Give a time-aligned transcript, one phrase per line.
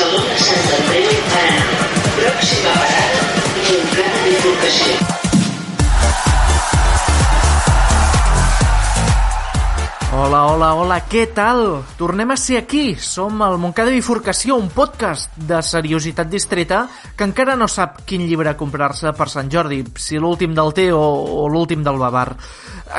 [0.00, 1.64] Barcelona, Sant Andreu Paraná.
[2.16, 3.24] Pròxima parada,
[3.66, 4.94] Montcada Bifurcació.
[10.20, 11.62] Hola, hola, hola, què tal?
[12.00, 12.96] Tornem a ser aquí.
[12.96, 18.56] Som el Montcada Bifurcació, un podcast de seriositat distreta que encara no sap quin llibre
[18.56, 21.04] comprar-se per Sant Jordi, si l'últim del té o,
[21.44, 22.30] o l'últim del Bavar.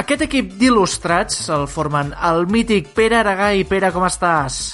[0.06, 3.66] Aquest equip d'il·lustrats el formen el mític Pere Aragai.
[3.66, 4.68] Pere, com estàs?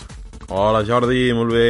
[0.52, 1.70] Hola Jordi, molt bé.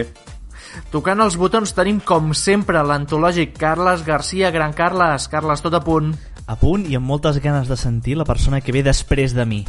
[0.92, 4.52] Tocant els botons tenim, com sempre, l'antològic Carles Garcia.
[4.52, 5.28] Gran Carles.
[5.28, 6.14] Carles, tot a punt.
[6.48, 9.66] a punt i amb moltes ganes de sentir la persona que ve després de mi.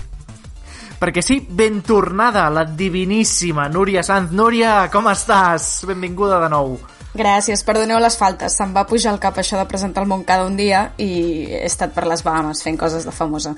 [0.99, 4.33] Perquè sí, ben tornada, la diviníssima Núria Sanz.
[4.35, 5.85] Núria, com estàs?
[5.87, 6.79] Benvinguda de nou.
[7.19, 8.55] Gràcies, perdoneu les faltes.
[8.55, 11.11] Se'm va pujar al cap això de presentar el Montcada un dia i
[11.51, 13.55] he estat per les Bahamas fent coses de famosa.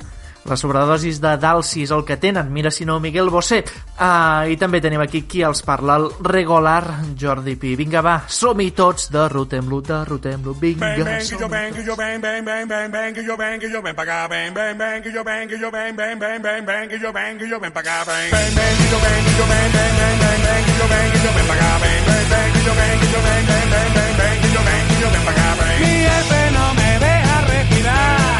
[0.49, 2.53] Les sobredosis de Dalsi és el que tenen.
[2.53, 3.63] Mira si no, Miguel Bosé.
[3.99, 6.83] Ah, I també tenim aquí qui els parla, el regular
[7.19, 7.75] Jordi Pi.
[7.77, 10.57] Vinga, va, som-hi tots, derrotem-lo, derrotem-lo.
[10.61, 13.37] Vinga, Bang bang que som yo bang yo bang bang bang bang bang que yo
[13.37, 15.97] bang que yo ven pa' acá bang bang bang que yo bang que yo bang
[15.97, 18.77] bang bang bang bang que yo bang que yo ven pa' acá bang bang bang
[18.81, 21.31] que yo bang que yo bang bang bang bang bang que yo bang que yo
[21.37, 24.15] ven pa' acá bang bang bang que yo bang que yo bang bang bang bang
[24.21, 27.37] bang que yo bang que yo ven pa' acá bang Mi jefe no me deja
[27.51, 28.40] respirar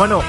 [0.00, 0.22] Bueno,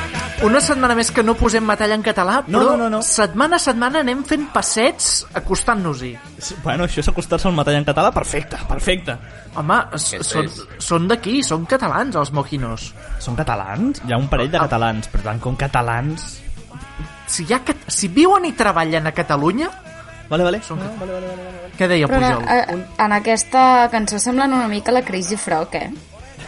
[0.44, 3.00] una setmana més que no posem metall en català, però no, no, no.
[3.08, 6.10] setmana a setmana anem fent passets acostant-nos-hi.
[6.66, 9.16] Bueno, això és acostar-se al metall en català, perfecte, perfecte.
[9.62, 10.50] Home, són,
[10.82, 12.90] són d'aquí, són catalans, els mojinos.
[13.24, 14.04] Són catalans?
[14.04, 14.66] Hi ha un parell de Ah.
[14.68, 16.28] catalans, per tant, com catalans...
[17.32, 19.70] Si, hi ha, cat- si viuen i treballen a Catalunya,
[20.32, 20.62] Vale, vale.
[20.64, 21.72] Són Ah, vale, vale, vale, vale.
[21.78, 22.46] què deia Però Pujol?
[22.72, 25.90] en, en aquesta cançó semblen una mica la Crazy Frog, eh?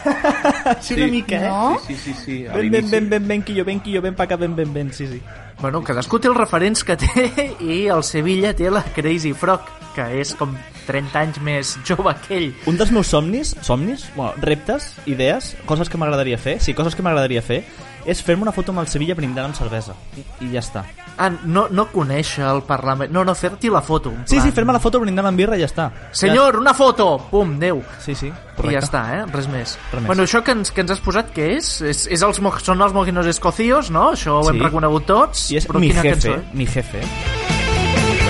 [0.80, 1.48] Sí, una mica, eh?
[1.48, 1.78] No?
[1.86, 2.46] Sí, sí, sí.
[2.46, 2.90] A Ben, ben, l'inici.
[2.90, 5.06] ben, ben, ben, que jo ben, que jo ben, pa acá, ben, ben, ben, sí,
[5.06, 5.20] sí.
[5.60, 9.62] Bueno, cadascú té els referents que té i el Sevilla té la Crazy Frog,
[9.94, 10.52] que és com
[10.86, 12.50] 30 anys més jove que ell.
[12.66, 17.02] Un dels meus somnis, somnis, bueno, reptes, idees, coses que m'agradaria fer, sí, coses que
[17.02, 17.62] m'agradaria fer,
[18.04, 19.94] és fer-me una foto amb el Sevilla brindant amb cervesa.
[20.18, 20.82] I, i ja està.
[21.16, 23.08] Ah, no, no conèixer el Parlament.
[23.14, 24.10] No, no, fer-t'hi la foto.
[24.10, 25.86] en Sí, plan, sí, fer-me la foto brindant amb birra i ja està.
[26.12, 27.06] Senyor, una foto!
[27.30, 27.80] Pum, Déu.
[27.80, 28.00] Ja...
[28.04, 28.74] Sí, sí, I correcte.
[28.74, 29.24] ja està, eh?
[29.32, 29.78] Res més.
[29.92, 30.06] Res més.
[30.10, 31.70] Bueno, això que ens, que ens has posat, què és?
[31.80, 34.10] és, és els, mo- són els mojinos escocios, no?
[34.12, 34.66] Això ho hem Sí.
[34.66, 35.50] reconegut tots.
[35.54, 36.44] I és mi jefe, cançó, eh?
[36.52, 37.53] mi jefe.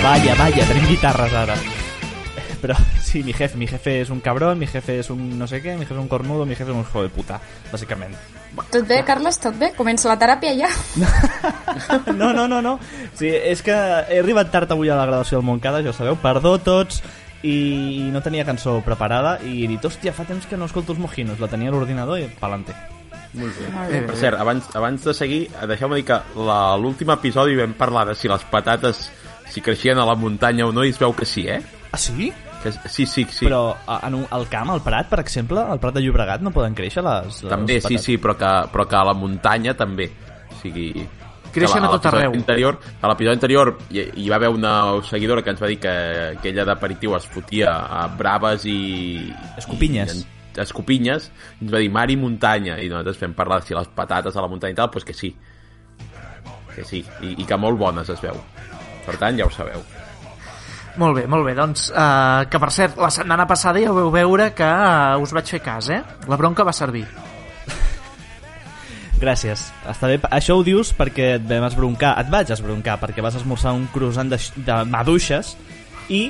[0.05, 1.55] Vaya, vaya, tenim guitarres ara.
[2.61, 5.63] Però sí, mi jefe, mi jefe és un cabrón, mi jefe és un no sé
[5.63, 7.39] què, mi jefe és un cornudo, mi jefe és un hijo de puta,
[7.71, 8.13] bàsicament.
[8.69, 9.41] Tot bé, Carles?
[9.41, 9.71] Tot bé?
[9.73, 10.69] Comença la teràpia ja?
[12.19, 12.75] No, no, no, no.
[13.17, 16.21] Sí, és que he arribat tard avui a la gravació del Montcada, ja ho sabeu,
[16.21, 17.01] perdó tots,
[17.41, 21.01] i no tenia cançó preparada, i he dit, hòstia, fa temps que no escolto els
[21.01, 22.77] mojinos, la tenia a l'ordinador i pa'lante.
[23.33, 23.73] Molt bé.
[23.73, 24.05] Molt bé.
[24.05, 28.29] Per cert, abans, abans de seguir, deixeu-me dir que l'últim episodi vam parlar de si
[28.29, 29.07] les patates
[29.51, 31.61] si creixien a la muntanya o no i es veu que sí, eh?
[31.91, 32.31] Ah, sí?
[32.63, 33.45] Que, sí, sí, sí.
[33.45, 36.51] Però a- en un, al camp, al Prat, per exemple, al Prat de Llobregat no
[36.51, 38.03] poden créixer les, les també, sí, patates?
[38.09, 40.09] sí, però que, però que a la muntanya també.
[40.51, 40.89] O sigui...
[41.55, 42.33] Creixen que a tot arreu.
[42.35, 44.71] Anterior, a l'episodi anterior hi, hi va haver una
[45.07, 45.93] seguidora que ens va dir que,
[46.41, 49.29] que ella d'aperitiu es fotia a braves i...
[49.61, 50.17] Escopinyes.
[50.17, 51.29] I, escopinyes,
[51.61, 54.43] i ens va dir mar i muntanya, i nosaltres fem parlar si les patates a
[54.43, 55.31] la muntanya i tal, doncs que sí.
[56.75, 58.35] Que sí, i, i que molt bones es veu.
[59.05, 59.83] Per tant, ja ho sabeu.
[60.97, 61.53] Molt bé, molt bé.
[61.57, 65.49] Doncs, uh, que per cert, la setmana passada ja vau veure que uh, us vaig
[65.57, 66.01] fer cas, eh?
[66.31, 67.03] La bronca va servir.
[69.19, 69.69] Gràcies.
[69.87, 70.19] Està bé.
[70.35, 74.31] Això ho dius perquè et vam esbroncar, et vaig esbroncar, perquè vas esmorzar un croissant
[74.31, 75.55] de, de maduixes
[76.11, 76.27] i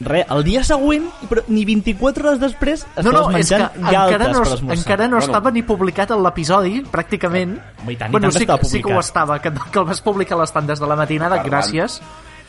[0.00, 3.82] Re, el dia següent, però ni 24 hores després, estaves No, no, és que menjant
[3.82, 4.78] galtes encara no, per esmorzar.
[4.78, 5.26] encara no Bueno.
[5.26, 7.58] estava ni publicat en l'episodi, pràcticament.
[7.82, 9.78] Home, i tant, i bueno, tant que sí, estava sí que ho estava, que, que
[9.78, 11.52] el vas publicar a les tandes de la matinada, Parlant.
[11.52, 12.00] gràcies.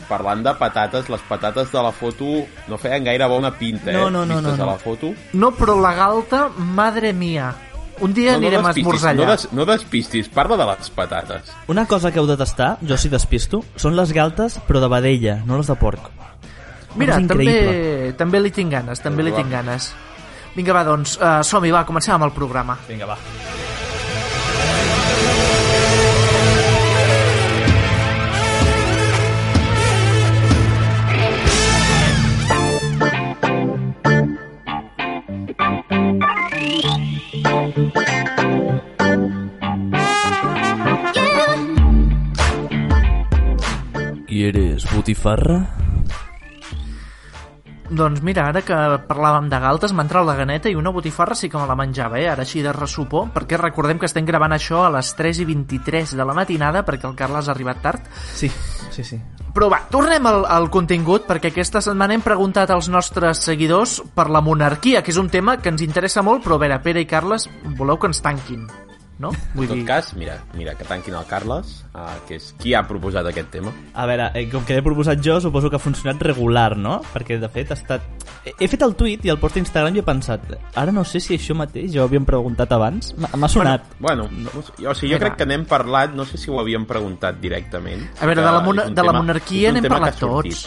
[0.08, 2.24] Parlant de patates, les patates de la foto
[2.68, 3.94] no feien gaire bona pinta, eh?
[3.94, 4.70] No, no, no, Vistes no, no.
[4.70, 5.14] a la foto.
[5.32, 7.54] No, però la galta, madre mia.
[8.00, 9.36] Un dia No, no anirem a esmorzar no, allà.
[9.36, 11.52] des, no despistis, parla de les patates.
[11.68, 15.36] Una cosa que heu de tastar, jo si despisto, són les galtes, però de vedella,
[15.46, 16.10] no les de porc.
[16.96, 19.42] Mira, també, també li tinc ganes, també li Va.
[19.42, 19.92] tinc ganes.
[20.54, 22.78] Vinga, va, doncs, uh, som-hi, va, comencem amb el programa.
[22.88, 23.18] Vinga, va.
[44.26, 45.83] ¿Quieres butifarra?
[47.90, 48.76] Doncs mira, ara que
[49.08, 52.16] parlàvem de galtes, m'ha entrat la ganeta i una botifarra sí que me la menjava,
[52.16, 52.30] eh?
[52.32, 56.14] Ara així de ressupor, perquè recordem que estem gravant això a les 3 i 23
[56.16, 58.06] de la matinada perquè el Carles ha arribat tard.
[58.32, 58.48] Sí,
[58.90, 59.20] sí, sí.
[59.54, 64.30] Però va, tornem al, al contingut perquè aquesta setmana hem preguntat als nostres seguidors per
[64.32, 67.10] la monarquia, que és un tema que ens interessa molt, però a veure, Pere i
[67.10, 67.46] Carles,
[67.76, 68.64] voleu que ens tanquin,
[69.18, 69.30] no?
[69.54, 73.26] En tot cas, mira, mira, que tanquin el Carles, uh, que és qui ha proposat
[73.30, 73.70] aquest tema.
[73.94, 77.00] A veure, eh, com que l'he proposat jo, suposo que ha funcionat regular, no?
[77.12, 78.02] Perquè, de fet, ha estat...
[78.44, 80.42] He- He fet el tuit i el post a Instagram i he pensat
[80.76, 83.14] ara no sé si això mateix ja ho havíem preguntat abans.
[83.16, 83.86] M'ha sonat.
[83.98, 86.58] Bueno, no, o sigui, o sigui, jo crec que n'hem parlat, no sé si ho
[86.60, 88.02] havíem preguntat directament.
[88.20, 90.66] A veure, de la, mona, de la tema- monarquia és un n'hem parlat tots.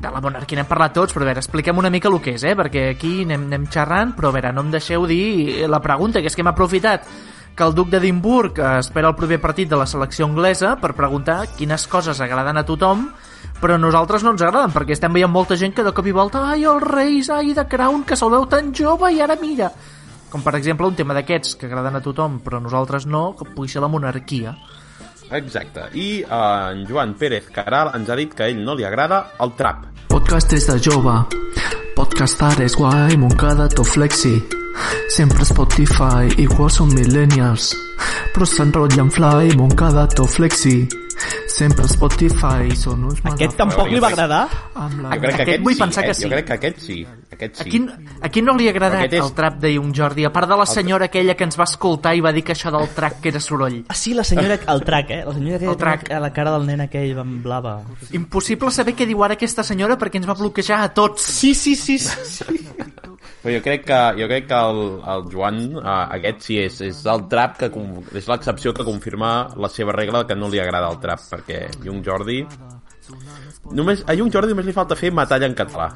[0.00, 2.44] De la monarquia n'hem parlat tots, però a veure, expliquem una mica el que és,
[2.48, 2.54] eh?
[2.56, 6.32] Perquè aquí anem, anem xerrant, però a veure, no em deixeu dir la pregunta, que
[6.32, 7.04] és que hem aprofitat
[7.56, 11.44] que el duc d'Edimburg eh, espera el proper partit de la selecció anglesa per preguntar
[11.58, 13.10] quines coses agraden a tothom
[13.62, 16.14] però a nosaltres no ens agraden, perquè estem veient molta gent que de cop i
[16.14, 19.70] volta, ai, els reis, ai, de Crown, que se'l veu tan jove i ara mira.
[20.32, 23.46] Com per exemple un tema d'aquests que agraden a tothom, però a nosaltres no, que
[23.46, 24.56] pugui ser la monarquia.
[25.30, 25.86] Exacte.
[25.94, 29.28] I uh, en Joan Pérez Caral ens ha dit que a ell no li agrada
[29.40, 29.86] el trap.
[30.12, 31.14] Podcast des de jove
[31.96, 34.61] Podcastar és guai, Moncada to flexi
[35.12, 37.72] Sempre Spotify, igual són millennials
[38.32, 40.86] Però s'enrotllen fly, Moncada to flexi
[41.52, 44.46] Sempre Spotify, són uns Aquest tampoc li va agradar?
[44.74, 45.10] Amb la...
[45.12, 46.16] Jo crec que Aquest aquest, vull sí, pensar que eh?
[46.16, 46.24] sí.
[46.24, 46.96] Jo crec que aquest sí.
[47.36, 47.62] Aquest sí.
[47.62, 47.80] A qui,
[48.26, 50.24] a qui no li ha agradat és- el trap de Young Jordi?
[50.26, 52.72] A part de la senyora aquella que ens va escoltar i va dir que això
[52.74, 53.78] del track que era soroll.
[53.86, 54.58] Ah, sí, la senyora...
[54.74, 55.22] El trac, eh?
[55.28, 56.10] La senyora que El trac.
[56.10, 57.76] a la cara del nen aquell amb blava.
[58.16, 61.22] Impossible saber què diu ara aquesta senyora perquè ens va bloquejar a tots.
[61.22, 62.48] Sí, sí, sí, sí.
[63.42, 64.82] Però jo crec que, jo crec que el,
[65.14, 69.32] el Joan, uh, aquest sí és, és el trap que com, és l'excepció que confirma
[69.58, 72.42] la seva regla que no li agrada el trap, perquè Young Jordi...
[73.74, 75.88] Només, a Young Jordi només li falta fer metall en català.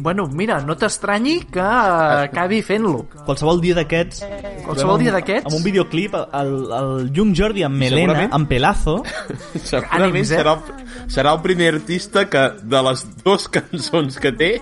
[0.00, 3.02] Bueno, mira, no t'estranyi que eh, acabi fent-lo.
[3.26, 4.22] Qualsevol dia d'aquests...
[4.64, 5.50] Qualsevol dia d'aquests?
[5.50, 8.96] Amb un videoclip, el, el Young Jordi amb Melena, Segurament- amb Pelazo...
[9.72, 10.40] Segurament Ànims, eh?
[10.40, 14.52] serà, el, serà el primer artista que de les dues cançons que té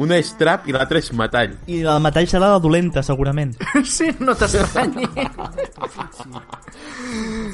[0.00, 1.54] una és trap i l'altra és metall.
[1.70, 3.54] I el metall serà la dolenta, segurament.
[3.94, 5.06] Sí, no t'estranyi.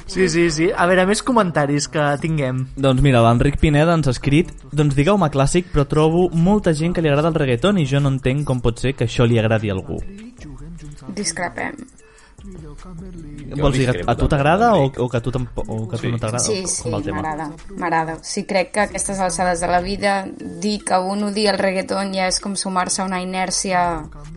[0.06, 0.70] Sí, sí, sí.
[0.72, 2.64] A veure, més comentaris que tinguem.
[2.80, 7.04] Doncs mira, l'Enric Pineda ens ha escrit Doncs digueu-me clàssic, però trobo molta gent que
[7.04, 9.70] li agrada el reggaeton i jo no entenc com pot ser que això li agradi
[9.70, 10.00] a algú.
[11.16, 11.76] Discrepem.
[13.60, 16.10] Vols dir, discrepo a tu t'agrada o, o que a tu, o que a tu
[16.10, 16.44] no t'agrada?
[16.44, 17.20] Sí, sí, com el tema?
[17.22, 18.18] m'agrada, m'agrada.
[18.22, 22.12] Sí, crec que a aquestes alçades de la vida dir que un odia el reggaeton
[22.14, 23.82] ja és com sumar-se a una inèrcia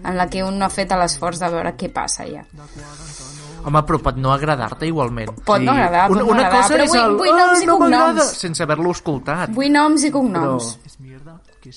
[0.03, 2.43] en la que un no ha fet l'esforç de veure què passa ja.
[3.63, 5.29] Home, però pot no agradar-te igualment.
[5.47, 7.13] Pot no agradar, pot una, no una agradar, cosa però és vull- el...
[7.21, 8.37] vull noms "Ah, i no m'agrada", cognoms.
[8.43, 9.49] sense haver-lo escoltat.
[9.55, 10.79] Vull noms i cognoms.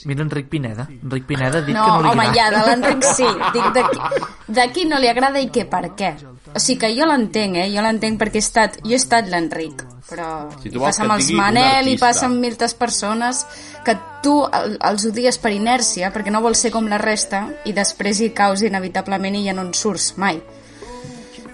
[0.05, 0.87] Mira Enric Pineda.
[0.91, 2.35] Enric Pineda ha dit No, que no li home, agrada.
[2.35, 3.27] ja, de l'Enric sí.
[3.57, 4.25] Dic de qui,
[4.61, 6.15] de qui no li agrada i què, per què.
[6.55, 7.69] O sigui que jo l'entenc, eh?
[7.75, 10.29] Jo l'entenc perquè he estat, jo he estat l'Enric, però
[10.63, 13.45] Si tu passa que amb els Manel i passa amb miltes persones
[13.85, 17.73] que tu el, els odies per inèrcia perquè no vols ser com la resta i
[17.77, 20.41] després hi caus inevitablement i ja no en surts mai.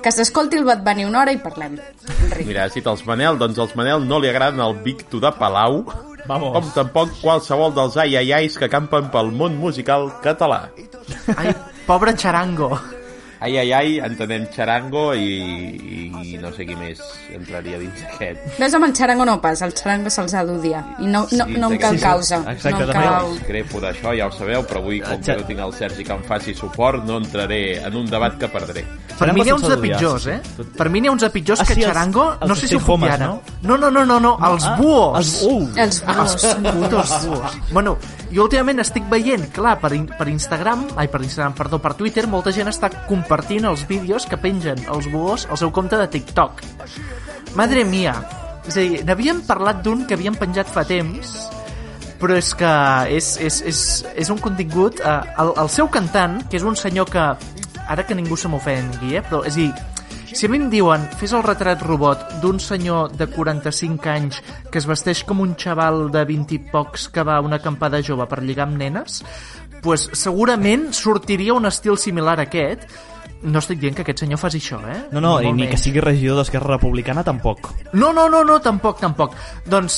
[0.02, 1.76] Que s'escolti el Bad Bunny una hora i parlem.
[2.26, 2.46] Enric.
[2.48, 5.84] Mira, dit els Manel, doncs els Manel no li agraden el Victo de Palau,
[6.26, 6.52] Vamos.
[6.54, 10.68] com tampoc qualsevol dels ai ai ais que campen pel món musical català.
[11.36, 11.54] Ai,
[11.86, 12.70] pobre xarango.
[13.42, 15.24] Ai ai ai, entenem xarango i,
[16.22, 17.00] i no sé qui més
[17.34, 18.38] entraria dins aquest.
[18.60, 20.82] Ves amb el xarango no pas, el xarango se'ls ha d'odiar.
[21.02, 22.04] I no, no, Sí, no em cal sí.
[22.04, 22.38] causa.
[22.52, 23.32] Exacte, no em cal...
[23.32, 26.22] Discrepo d'això, ja ho sabeu, però avui, com que no tinc el Sergi que em
[26.28, 28.84] faci suport, no entraré en un debat que perdré.
[29.18, 30.68] Per mi n'hi ha uns de pitjors, sí, eh?
[30.78, 32.28] Per mi n'hi ha uns de pitjors Ah, que sí, els- xarango...
[32.40, 33.26] els No sé si ho puc dir Homes, ara.
[33.26, 33.42] no?
[33.62, 35.18] No, no, no, no, no, els Ah, buos.
[35.18, 36.46] Els, uh, Els buos.
[36.78, 37.58] putos buos.
[37.72, 37.98] Bueno,
[38.32, 42.52] jo últimament estic veient, clar, per, per Instagram, ai, per Instagram, perdó, per Twitter, molta
[42.54, 46.62] gent està compartint els vídeos que pengen els buos al seu compte de TikTok.
[47.58, 48.16] Madre mia.
[48.66, 51.34] És a dir, n'havíem parlat d'un que havíem penjat fa temps,
[52.22, 52.72] però és que
[53.18, 53.80] és, és, és,
[54.24, 55.02] és un contingut...
[55.02, 57.26] Eh, el, el seu cantant, que és un senyor que...
[57.90, 59.24] Ara que ningú se m'ofengui, eh?
[59.26, 59.72] Però, és a dir,
[60.34, 64.38] si a mi em diuen fes el retrat robot d'un senyor de 45 anys
[64.72, 68.00] que es vesteix com un xaval de 20 i pocs que va a una acampada
[68.00, 69.20] jove per lligar amb nenes,
[69.84, 72.86] pues segurament sortiria un estil similar a aquest.
[73.42, 74.98] No estic dient que aquest senyor faci això, eh?
[75.10, 75.82] no, no, i molt ni que menys.
[75.82, 77.72] sigui regidor d'Esquerra Republicana tampoc.
[77.92, 79.34] No, no, no, no, tampoc, tampoc.
[79.66, 79.96] Doncs,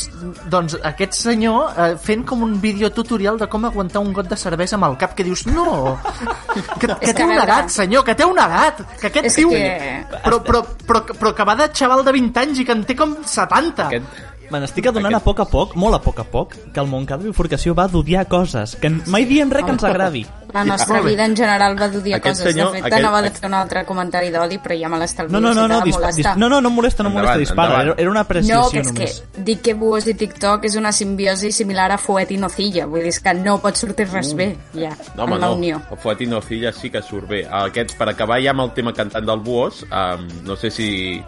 [0.49, 4.37] doncs aquest senyor eh, fent com un vídeo tutorial de com aguantar un got de
[4.41, 5.99] cervesa amb el cap que dius, no,
[6.81, 9.51] que, que té que, a una edat, senyor, que té una edat, que aquest tio...
[9.51, 12.85] que- Però, però, però, però que va de xaval de 20 anys i que en
[12.89, 13.89] té com 70.
[13.91, 16.81] Aquest, Me n'estic adonant Aquest- a poc a poc, molt a poc a poc, que
[16.81, 20.27] el Montcada Bifurcació va d'odiar coses, que mai diem res que ens agradi.
[20.53, 22.39] La nostra vida en general va d'odiar coses.
[22.53, 25.33] senyor- de fet, aquest- anava de fer un altre comentari d'odi, però ja me l'estalvio.
[25.33, 27.69] No, no, no, no, dispa, dis, no, no, no em molesta, no em molesta, dispara.
[27.81, 27.99] endavant.
[27.99, 29.23] Era, una No, apreciació que és només.
[29.35, 32.87] que dir que Buos i TikTok és una simbiosi similar a Fuet i Nocilla.
[32.87, 35.55] Vull dir, que no pot sortir res bé, ja, No, home, en la no.
[35.55, 35.83] unió.
[35.91, 37.49] El Fuetino Filla sí que surt bé.
[37.51, 41.21] Aquest, per acabar ja amb el tema cantant del Buos, um, no sé si,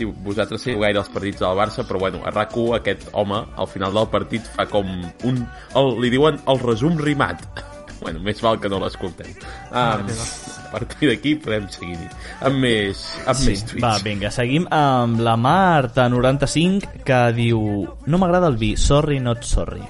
[0.00, 3.68] si vosaltres seguiu gaire els partits del Barça, però bueno, a rac aquest home, al
[3.68, 4.88] final del partit, fa com
[5.28, 5.42] un...
[5.76, 7.44] El, li diuen el resum rimat.
[8.02, 9.34] bueno, més val que no l'escoltem.
[9.70, 11.98] Um, a partir d'aquí podem seguir
[12.46, 13.84] amb més, amb Sí, més tuits.
[13.84, 17.60] va, vinga, seguim amb la Marta95, que diu
[18.06, 19.82] No m'agrada el vi, sorry not sorry.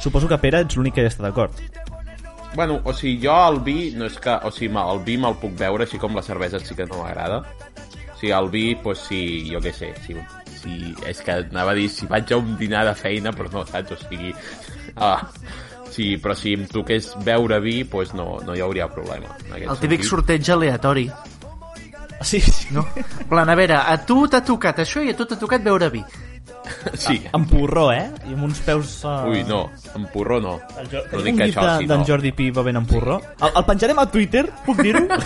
[0.00, 1.56] Suposo que Pere ets l'únic que hi està d'acord.
[2.54, 4.32] Bueno, o sigui, jo el vi, no és que...
[4.46, 7.44] O sigui, el vi me'l puc beure, així com la cervesa sí que no m'agrada.
[8.20, 10.16] Sigui, el vi, pues sí, jo què sé, si,
[10.60, 13.64] si, és que anava a dir, si vaig a un dinar de feina, però no,
[13.68, 13.96] saps?
[13.96, 14.34] O sigui...
[15.00, 15.22] Ah,
[15.94, 19.30] sí, però si em toqués beure vi, pues no, no hi hauria problema.
[19.54, 20.08] El típic sentit.
[20.08, 21.04] sorteig aleatori.
[22.20, 22.74] Sí, sí.
[22.74, 22.82] No?
[23.30, 26.02] Plan, a veure, a tu t'ha tocat això i a tu t'ha tocat beure vi.
[27.00, 27.16] Sí.
[27.32, 28.06] Amb porró, eh?
[28.28, 28.98] I amb uns peus...
[29.04, 29.28] Uh...
[29.30, 29.62] Ui, no,
[29.96, 30.58] en porró no.
[30.90, 31.00] Jo...
[31.10, 32.06] No Tenim dic un que això sí, d'en no.
[32.08, 33.18] Jordi Pi bevent amb porró.
[33.40, 35.04] El, el penjarem a Twitter, puc dir-ho?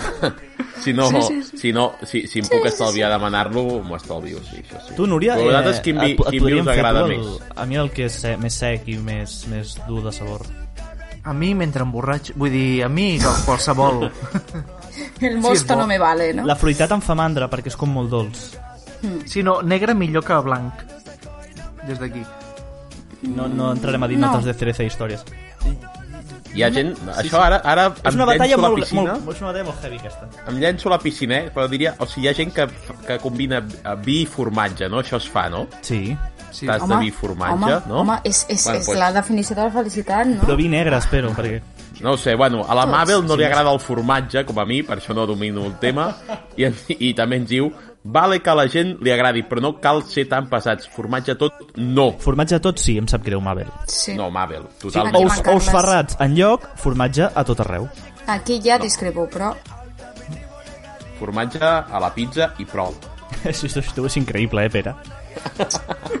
[0.85, 1.57] Si no, Sí, sí, sí.
[1.57, 4.93] si, no si, si em puc estalviar demanar-lo, m'ho estalvio, sí, això sí.
[4.97, 7.13] Tu, Núria, Però vosaltres quin vi, et, et quin vi podríem us fer agrada el,
[7.13, 7.29] més?
[7.55, 10.43] A mi el que és se- més sec i més, més dur de sabor.
[11.23, 12.35] A mi mentre emborratx...
[12.37, 13.07] Vull dir, a mi
[13.47, 14.03] qualsevol...
[15.25, 15.79] El mosto bo.
[15.81, 16.45] no me vale, no?
[16.45, 18.43] La fruitat em fa mandra perquè és com molt dolç.
[19.31, 20.83] Si no, negre millor que blanc.
[21.87, 22.23] Des d'aquí.
[23.35, 24.27] No, no entrarem a dir No.
[24.31, 25.23] notes de cereza i històries.
[26.55, 26.93] Hi ha gent...
[27.19, 29.49] Això ara, ara És em una batalla llenço a la molt, piscina, molt, és una
[29.49, 30.29] batalla molt heavy, aquesta.
[30.47, 31.49] em llenço a la piscina, eh?
[31.53, 31.95] però diria...
[31.99, 32.67] O sigui, hi ha gent que,
[33.07, 33.59] que combina
[34.05, 35.01] vi i formatge, no?
[35.03, 35.65] Això es fa, no?
[35.81, 36.15] Sí.
[36.55, 36.69] Sí.
[36.69, 37.97] Tas de vi i formatge, home, no?
[37.99, 40.45] home, és, és, Bueno, és pues- la definició de la felicitat, no?
[40.45, 41.59] Però vi negre, espero, perquè...
[41.99, 44.65] No ho sé, bueno, a la Tots, Mabel no li agrada el formatge, com a
[44.67, 46.09] mi, per això no domino el tema,
[46.55, 46.67] i,
[46.99, 47.69] i també ens diu,
[48.05, 50.87] vale que a la gent li agradi, però no cal ser tan pesats.
[50.93, 52.11] Formatge tot, no.
[52.21, 53.67] Formatge tot sí, em sap greu, Mabel.
[53.89, 54.13] Sí.
[54.15, 55.17] No, Mabel, totalment.
[55.17, 57.89] Ous- Ous, ous ferrats en lloc, formatge a tot arreu.
[58.27, 59.51] Aquí ja discrepo, però...
[61.19, 62.93] Formatge a la pizza i prou.
[63.45, 64.93] Això, això, això és increïble, eh, Pere?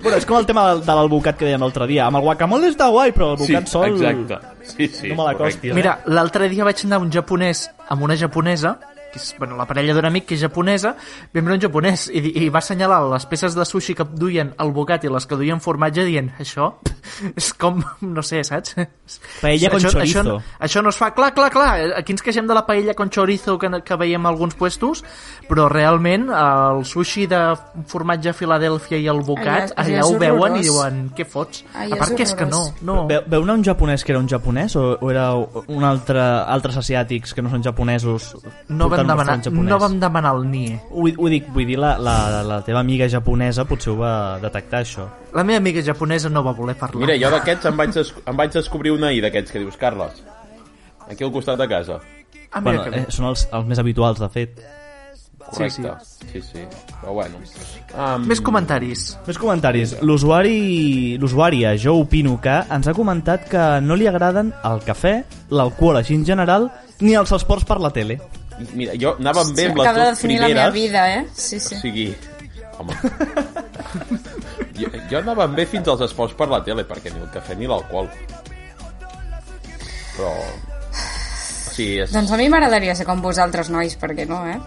[0.03, 2.05] bueno, és com el tema del- de l'albocat que dèiem l'altre dia.
[2.07, 3.85] Amb el guacamole està guai, però l'albocat sol...
[3.95, 4.39] exacte.
[4.65, 5.59] Sí, sí, No me la correcte.
[5.61, 5.73] costi, eh?
[5.77, 8.75] Mira, l'altre dia vaig anar a un japonès amb una japonesa
[9.15, 10.91] que és bueno, la parella d'un amic que és japonesa,
[11.33, 14.73] vam veure un japonès i, i va assenyalar les peces de sushi que duien el
[14.75, 16.73] bocat i les que duien formatge dient, això
[17.39, 18.75] és com, no sé, saps?
[19.41, 20.19] Paella con això, chorizo.
[20.19, 23.09] Això, això no es fa, clar, clar, clar, aquí ens queixem de la paella con
[23.13, 25.03] chorizo que, que veiem a alguns puestos,
[25.49, 27.41] però realment el sushi de
[27.91, 31.63] formatge a Filadèlfia i el bocat, Allà- allà allà, ho veuen i diuen, què fots?
[31.73, 32.97] Allà a part és que és que no, no.
[33.07, 36.81] Veu, veu anar un japonès que era un japonès o, o era un altre, altres
[36.81, 38.33] asiàtics que no són japonesos
[38.69, 40.79] No vam, demanar, no vam demanar el NIE.
[40.91, 44.81] Ho, ho dic, vull dir, la, la, la teva amiga japonesa potser ho va detectar,
[44.85, 45.07] això.
[45.35, 47.05] La meva amiga japonesa no va voler parlar.
[47.05, 50.23] Mira, jo d'aquests em, vaig em vaig descobrir un ahir d'aquests que dius, Carles.
[51.09, 51.99] Aquí al costat de casa.
[52.51, 54.65] Ah, mira Bueno, eh, són els, els més habituals, de fet.
[55.45, 55.91] Correcte.
[56.31, 56.63] Sí, sí.
[57.01, 57.37] Però bueno.
[57.93, 59.03] Um, Més comentaris.
[59.27, 59.93] Més comentaris.
[60.01, 65.19] L'usuari l'usuària Jo Opino que ens ha comentat que no li agraden el cafè,
[65.53, 66.71] l'alcohol així en general,
[67.01, 68.17] ni els esports per la tele.
[68.73, 70.63] Mira, jo anava bé amb les Acaba de dues definir la primeres.
[70.63, 71.27] meva vida, eh?
[71.33, 71.75] Sí, sí.
[71.75, 72.07] O sigui...
[72.79, 72.93] Home...
[74.79, 77.67] jo, jo anava bé fins als esports per la tele, perquè ni el cafè ni
[77.67, 78.09] l'alcohol.
[80.15, 80.31] Però...
[81.75, 82.11] Sí, és...
[82.15, 84.59] Doncs a mi m'agradaria ser com vosaltres, nois, perquè no, eh?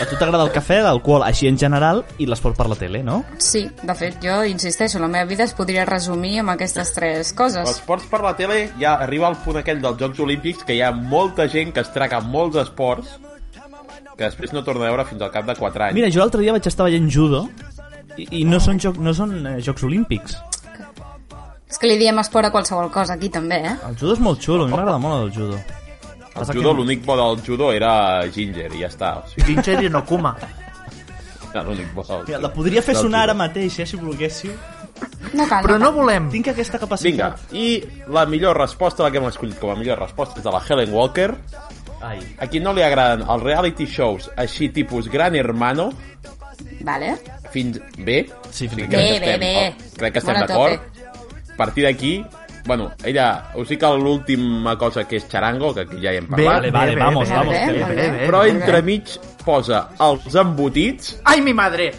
[0.00, 3.18] A tu t'agrada el cafè, l'alcohol així en general i l'esport per la tele, no?
[3.42, 7.68] Sí, de fet, jo insisteixo, la meva vida es podria resumir amb aquestes tres coses.
[7.68, 10.92] Esports per la tele ja arriba al punt aquell dels Jocs Olímpics que hi ha
[10.96, 13.18] molta gent que es traga molts esports
[14.22, 15.98] que després no torna a veure fins al cap de 4 anys.
[15.98, 17.44] Mira, jo l'altre dia vaig estar veient judo
[18.16, 20.38] i, i no són, joc, no són eh, Jocs Olímpics.
[21.72, 23.76] És que li diem esport a qualsevol cosa aquí, també, eh?
[23.88, 25.56] El judo és molt xulo, a mi m'agrada molt el judo.
[25.56, 29.14] el judo, que- l'únic bo del judo era Ginger i ja està.
[29.22, 30.36] O sigui, Ginger i no Kuma.
[31.52, 33.38] era l'únic bo del Mira, la podria fer sonar ara judo.
[33.44, 34.52] mateix, eh, si volguéssiu.
[35.32, 35.94] No cal, Però no no cal.
[35.94, 36.28] volem.
[36.30, 37.40] Tinc aquesta Vinga, capacitat.
[37.52, 40.60] i la millor resposta, la que hem escollit com a millor resposta és de la
[40.68, 41.34] Helen Walker.
[42.02, 42.18] Ai.
[42.38, 45.92] A qui no li agraden els reality shows així tipus Gran Hermano,
[46.82, 47.16] Vale.
[47.52, 48.28] fins bé.
[48.50, 48.90] Sí, fins Crec aquí.
[48.90, 49.76] que Bé, estem- bé, bé.
[49.96, 50.80] Crec que estem d'acord.
[51.52, 52.24] A partir d'aquí,
[52.64, 56.26] bueno, ella, us dic que l'última cosa que és Charango, que aquí ja hi hem
[56.26, 58.10] Bé, parlat, Vale, vale, vamos, bé, vamos, bé, bé, bé, bé, bé.
[58.10, 58.26] bé.
[58.26, 58.50] però bé.
[58.50, 59.04] entremig
[59.44, 61.92] posa els embotits Ai, mi madre!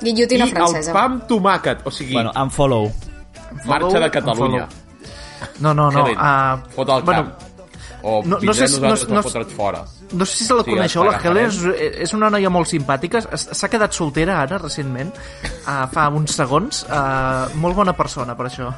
[0.00, 0.90] Guillotina I francesa.
[0.90, 1.78] el pa amb tomàquet.
[1.84, 2.90] O sigui, Bueno, en follow.
[3.66, 4.68] marxa de Catalunya.
[5.60, 6.06] No, no, no.
[6.06, 7.49] Helen, Uh, fot al bueno, camp.
[8.02, 9.84] O no- no no, sé si- nosaltres no- no, no- fotre't fora.
[10.12, 11.58] no sé si la Sí, coneixeu, la Helen és,
[12.00, 15.12] és una noia molt simpàtica, s'ha quedat soltera ara, recentment,
[15.66, 18.68] uh, fa uns segons, uh, molt bona persona per això.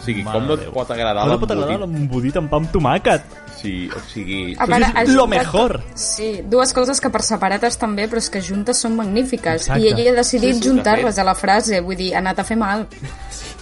[0.00, 0.72] O sigui, Mare com no et Déu.
[0.72, 2.00] pot agradar No li pot agradar l'embudit?
[2.00, 3.22] l'embudit amb pa amb tomàquet.
[3.60, 4.56] Sí, o sigui...
[4.58, 5.82] A veure, és lo juntat- mejor.
[5.94, 9.68] Sí, dues coses que per separades també, però és que juntes són magnífiques.
[9.68, 9.82] Exacte.
[9.82, 12.38] I ella ha decidit Sí, sí, juntar-les de a la frase, vull dir, ha anat
[12.38, 12.86] a fer mal.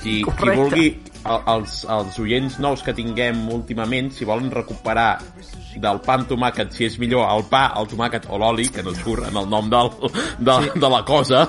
[0.00, 0.56] Qui, qui Correcte.
[0.62, 5.18] vulgui, el- els, els oients nous que tinguem últimament, si volen recuperar
[5.78, 8.94] del pa amb tomàquet, si és millor el pa, el tomàquet o l'oli, que no
[8.96, 9.90] surt en el nom del,
[10.38, 10.70] de, sí.
[10.80, 11.44] de la cosa,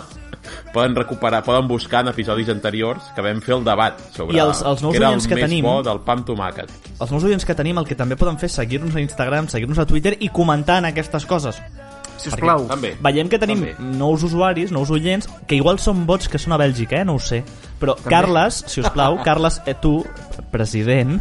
[0.73, 4.61] poden recuperar, poden buscar en episodis anteriors que vam fer el debat sobre I els-
[4.61, 6.69] els nous era el que més tenim- bo del pa amb tomàquet.
[6.99, 9.79] Els nous oients que tenim el que també poden fer és seguir-nos a Instagram, seguir-nos
[9.79, 11.61] a Twitter i comentar en aquestes coses.
[12.19, 12.67] Si us plau.
[12.69, 12.93] També.
[13.01, 13.97] Veiem que tenim També.
[13.99, 17.07] nous usuaris, nous oients, que igual són bots que són a Bèlgica, eh?
[17.07, 17.43] No ho sé.
[17.79, 20.03] Però, Carles, si us plau, Carles, eh, tu,
[20.51, 21.17] president,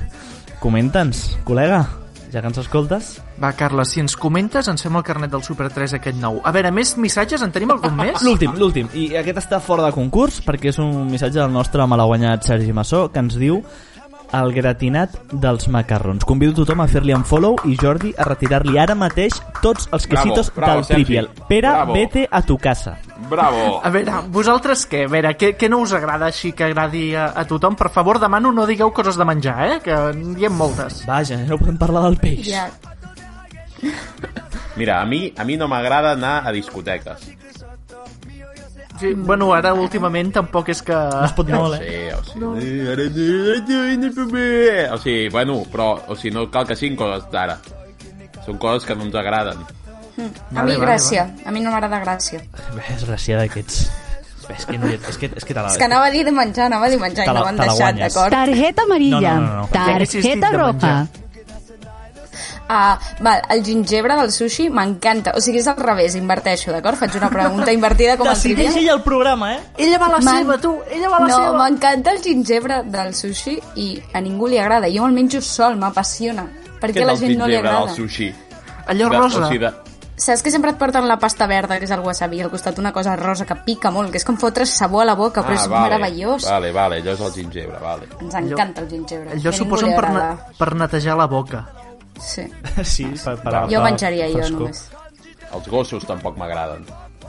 [0.62, 1.84] comenta'ns, col·lega,
[2.32, 3.12] ja que ens escoltes.
[3.40, 6.40] Va, Carles, si ens comentes, ens fem el carnet del Super 3 aquest nou.
[6.44, 7.42] A veure, més missatges?
[7.44, 8.20] En tenim algun més?
[8.26, 8.90] L'últim, l'últim.
[8.92, 13.06] I aquest està fora de concurs perquè és un missatge del nostre malaguanyat Sergi Massó
[13.12, 13.62] que ens diu
[14.32, 16.24] el gratinat dels macarrons.
[16.28, 20.34] Convido tothom a fer-li un follow i Jordi a retirar-li ara mateix tots els Bravo,
[20.34, 21.04] quesitos bravo, del Sergi.
[21.04, 21.30] Trivial.
[21.48, 21.92] Pere, Bravo.
[21.96, 22.98] vete a tu casa.
[23.28, 23.80] Bravo!
[23.84, 25.04] A veure, vosaltres què?
[25.06, 27.76] A veure, què, què no us agrada així que agradi a, a tothom?
[27.76, 29.80] Per favor, demano no digueu coses de menjar, eh?
[29.84, 31.02] Que en diem moltes.
[31.08, 32.46] Vaja, no podem parlar del peix.
[32.52, 32.68] Ja.
[34.76, 37.28] Mira, a mi, a mi no m'agrada anar a discoteques.
[38.98, 40.92] Sí, bueno, ara últimament tampoc és que...
[40.94, 41.86] No es pot molt, eh?
[41.86, 42.54] Sí, o sigui, no.
[44.92, 47.58] O sigui, bueno, però o sigui, no cal que siguin coses d'ara.
[48.46, 49.60] Són coses que no ens agraden.
[49.62, 52.40] A Vale, mi vale, Gràcia, a mi no m'agrada Gràcia.
[52.90, 53.84] És gràcia d'aquests.
[54.48, 55.68] És que, no, és que, és que te la...
[55.68, 57.58] És que anava a dir de menjar, anava a dir menjar i la- no m'han
[57.60, 58.32] deixat, d'acord?
[58.32, 59.34] Tarjeta amarilla.
[59.36, 59.68] No, no, no, no.
[60.40, 60.94] De roja.
[62.68, 62.98] Menjar.
[62.98, 65.32] Ah, val, el gingebre del sushi m'encanta.
[65.36, 66.96] O sigui, és al revés, inverteixo, d'acord?
[66.98, 68.82] Faig una pregunta invertida com el Decideix trivial.
[68.84, 69.60] ella el programa, eh?
[69.78, 70.78] Ella va a la Man- seva, tu!
[70.90, 71.58] Ella va a la No, seva!
[71.64, 74.86] m'encanta el gingebre del sushi i a ningú li agrada.
[74.88, 76.46] Jo me'l menjo sol, m'apassiona.
[76.80, 77.86] Per què a la és el gent no li gingebre agrada?
[77.86, 78.34] del sushi?
[78.86, 79.38] Allò De- rosa.
[79.40, 79.72] O sigui, de,
[80.18, 82.92] Saps que sempre et porten la pasta verda, que és el wasabi, al costat una
[82.92, 85.62] cosa rosa que pica molt, que és com fotre sabó a la boca, però és
[85.62, 86.42] Ah, vale, meravellós.
[86.44, 88.08] Vale, vale, allò és el gingebre, vale.
[88.20, 89.30] Ens encanta el gingebre.
[89.30, 91.68] Allò suposen li per, ne per netejar la boca.
[92.20, 92.46] Sí.
[92.84, 94.60] Sí, per, per Jo menjaria jo, frescor.
[94.60, 94.88] només.
[95.54, 96.84] Els gossos tampoc m'agraden.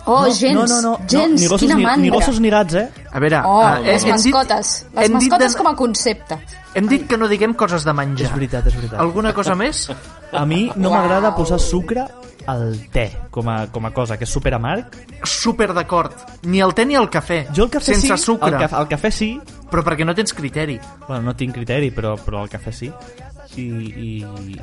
[0.05, 2.01] Oh, No, gens, no, no, no, gens, no, ni gossos quina ni, mandra.
[2.01, 2.85] ni gossos ni gats, eh?
[3.11, 4.85] A veure, Oh, eh, les hem dit- mascotes.
[4.95, 6.37] Les mascotes de- com a concepte.
[6.73, 8.27] Hem dit que no diguem coses de menjar.
[8.29, 8.99] És veritat, és veritat.
[8.99, 9.89] Alguna cosa més?
[10.31, 10.97] A mi no Uau.
[10.97, 12.05] m'agrada posar sucre
[12.47, 14.85] al te, com a, com a cosa, que és super amarg.
[15.23, 16.13] Super d'acord.
[16.43, 17.47] Ni el te ni el cafè.
[17.53, 18.49] Jo el cafè Sense sí, sucre.
[18.55, 20.79] El, cafè, el cafè sí, Però perquè no tens criteri.
[21.07, 22.91] bueno, no tinc criteri, però, però el cafè sí.
[23.57, 24.09] I, i,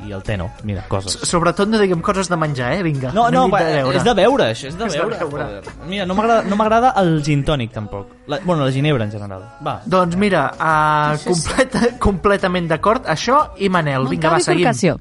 [0.07, 1.17] i el te no, mira, coses.
[1.27, 2.83] Sobretot no diguem coses de menjar, eh?
[2.85, 3.11] Vinga.
[3.13, 3.97] No, no, de veure.
[3.97, 5.17] és de veure, això, és de És de veure.
[5.19, 5.49] veure.
[5.61, 5.87] joder.
[5.89, 8.13] Mira, no m'agrada no m'agrada el gin tònic, tampoc.
[8.27, 9.43] La, bueno, la ginebra, en general.
[9.65, 9.81] Va.
[9.85, 14.07] Doncs mira, uh, completa, completament d'acord, això i Manel.
[14.07, 14.97] Vinga, va, seguim.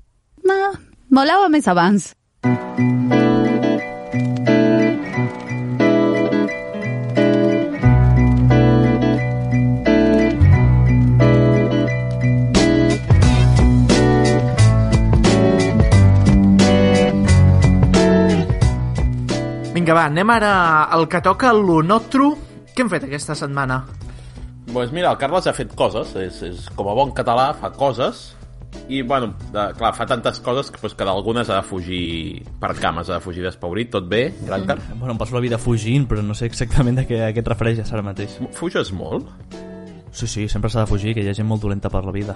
[0.46, 0.72] No,
[1.10, 2.12] molava més abans.
[19.86, 20.52] Vinga, va, anem ara
[20.90, 22.32] al que toca lo nostre.
[22.74, 23.76] Què hem fet aquesta setmana?
[24.66, 28.24] Doncs mira, el Carles ha fet coses, és, és com a bon català, fa coses,
[28.90, 32.02] i, bueno, de, clar, fa tantes coses que, pues, que d'algunes ha de fugir
[32.58, 34.82] per cames, ha de fugir despaurit, tot bé, gran cap.
[34.96, 37.54] Bueno, em passo la vida fugint, però no sé exactament a què, a què et
[37.54, 38.40] refereixes ara mateix.
[38.58, 39.30] Fuges molt?
[40.10, 42.34] Sí, sí, sempre s'ha de fugir, que hi ha gent molt dolenta per la vida.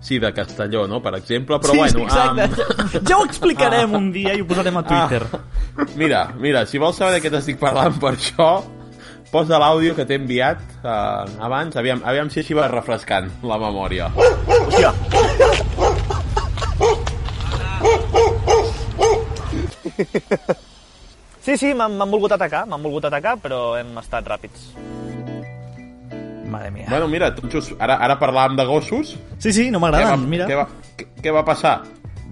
[0.00, 2.04] Sí, de Castelló, no?, per exemple, però sí, bueno...
[2.06, 2.42] exacte.
[3.00, 5.22] am- Ja ho explicarem un dia i ho posarem a Twitter.
[5.32, 8.48] Ah, mira, mira, si vols saber de què t'estic parlant per això,
[9.32, 14.08] posa l'àudio que t'he enviat uh, abans, aviam, aviam si així va refrescant la memòria.
[14.14, 14.94] Hòstia.
[21.42, 24.70] Sí, sí, m'han volgut atacar, m'han volgut atacar, però hem estat ràpids.
[26.48, 26.86] Mare mia.
[26.88, 29.16] Bueno, mira, tot just, ara, ara parlàvem de gossos.
[29.38, 30.46] Sí, sí, no m'agraden, mira.
[30.48, 31.82] què, va, què, què va passar?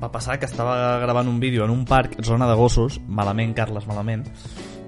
[0.03, 3.87] Va passar que estava gravant un vídeo en un parc, zona de gossos, malament, Carles,
[3.89, 4.27] malament,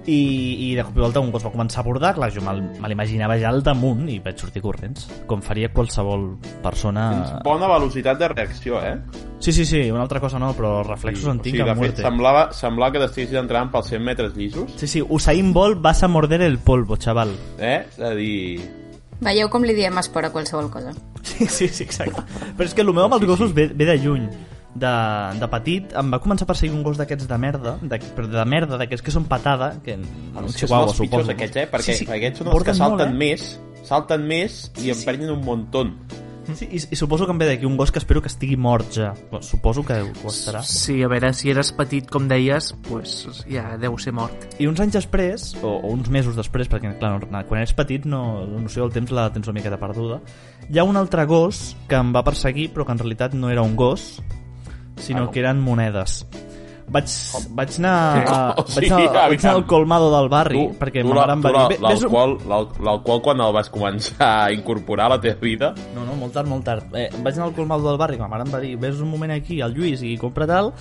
[0.09, 0.15] I,
[0.63, 3.35] i de cop i volta un gos va començar a abordar, clar, jo me l'imaginava
[3.37, 6.23] ja al damunt i vaig sortir corrents, com faria qualsevol
[6.63, 7.03] persona...
[7.13, 8.95] Tens bona velocitat de reacció, eh?
[9.39, 11.75] Sí, sí, sí, una altra cosa no, però reflexos en o tinc sigui, a de
[11.75, 12.01] fet, muerte.
[12.07, 16.07] semblava, semblava que t'estiguessis entrant pels 100 metres llisos, Sí, sí, Usain Bolt vas a
[16.07, 17.35] morder el polvo, chaval.
[17.59, 17.85] eh?
[17.91, 18.61] És a dir...
[19.21, 20.93] Veieu com li diem esport a qualsevol cosa.
[21.23, 22.21] Sí, sí, sí, exacte.
[22.55, 24.29] Però és que el meu amb els gossos ve, ve de lluny.
[24.79, 24.89] De,
[25.41, 28.43] de petit em va començar a perseguir un gos d'aquests de merda, de, però de
[28.47, 31.31] merda, d'aquests que són patada, que un Els que són chihuahua, els pitjors suposo.
[31.35, 31.65] aquests, eh?
[31.71, 33.19] Perquè, Sí, sí, perquè aquests són els que porten salten molt, eh?
[33.25, 35.83] més, salten més i en prenyen un muntó.
[36.55, 38.89] Sí, i, i suposo que em ve d'aquí un gos que espero que estigui mort
[38.95, 39.13] ja.
[39.29, 40.61] Bueno, suposo que ho estarà.
[40.63, 44.47] Sí, a veure, si eres petit, com deies, pues, ja deu ser mort.
[44.59, 48.05] I uns anys després, o, o uns mesos després, perquè clar, no- quan eres petit
[48.09, 50.19] no, la noció del temps la tens una miqueta perduda,
[50.69, 53.61] hi ha un altre gos que em va perseguir, però que en realitat no era
[53.61, 54.21] un gos,
[54.99, 56.25] sinó Ah, que eren monedes.
[56.89, 57.11] Vaig,
[57.53, 61.35] vaig anar, a, O vaig anar, vaig anar al colmado del barri, perquè ma mare
[61.37, 61.79] em va dir...
[61.85, 66.15] L'alcohol, l'al- l'alcohol quan el vas començar a incorporar a la teva vida, No, no,
[66.19, 66.89] molt tard, molt tard.
[66.97, 69.31] Eh, vaig anar al colmado del barri, ma mare em va dir, ves un moment
[69.37, 70.73] aquí al Lluís i compra tal,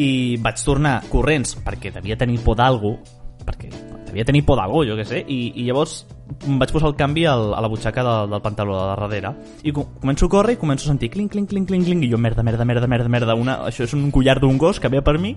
[0.00, 2.94] i vaig tornar corrents, perquè devia tenir por d'algú,
[3.46, 3.72] perquè
[4.10, 6.02] devia tenir por d'algú, jo què sé, i, i llavors
[6.46, 9.32] em vaig posar el canvi al, a la butxaca de, del pantaló de darrere,
[9.66, 12.10] i co començo a córrer i començo a sentir clink, clink, clink, clink, clink, i
[12.12, 15.02] jo, merda, merda, merda, merda, merda, una, això és un collar d'un gos que ve
[15.02, 15.32] per mi,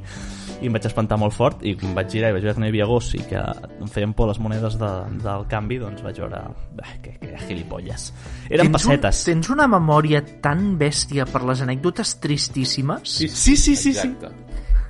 [0.64, 2.68] i em vaig espantar molt fort, i em vaig girar i vaig veure que no
[2.70, 4.92] hi havia gos, i que em feien por les monedes de,
[5.26, 6.40] del canvi, doncs vaig veure,
[6.86, 8.12] eh, que, que gilipolles.
[8.50, 9.24] Eren Tens un- pessetes.
[9.28, 13.02] Tens una memòria tan bèstia per les anècdotes tristíssimes?
[13.18, 14.08] Sí, Sí, sí, sí, sí.
[14.14, 14.30] Exacte.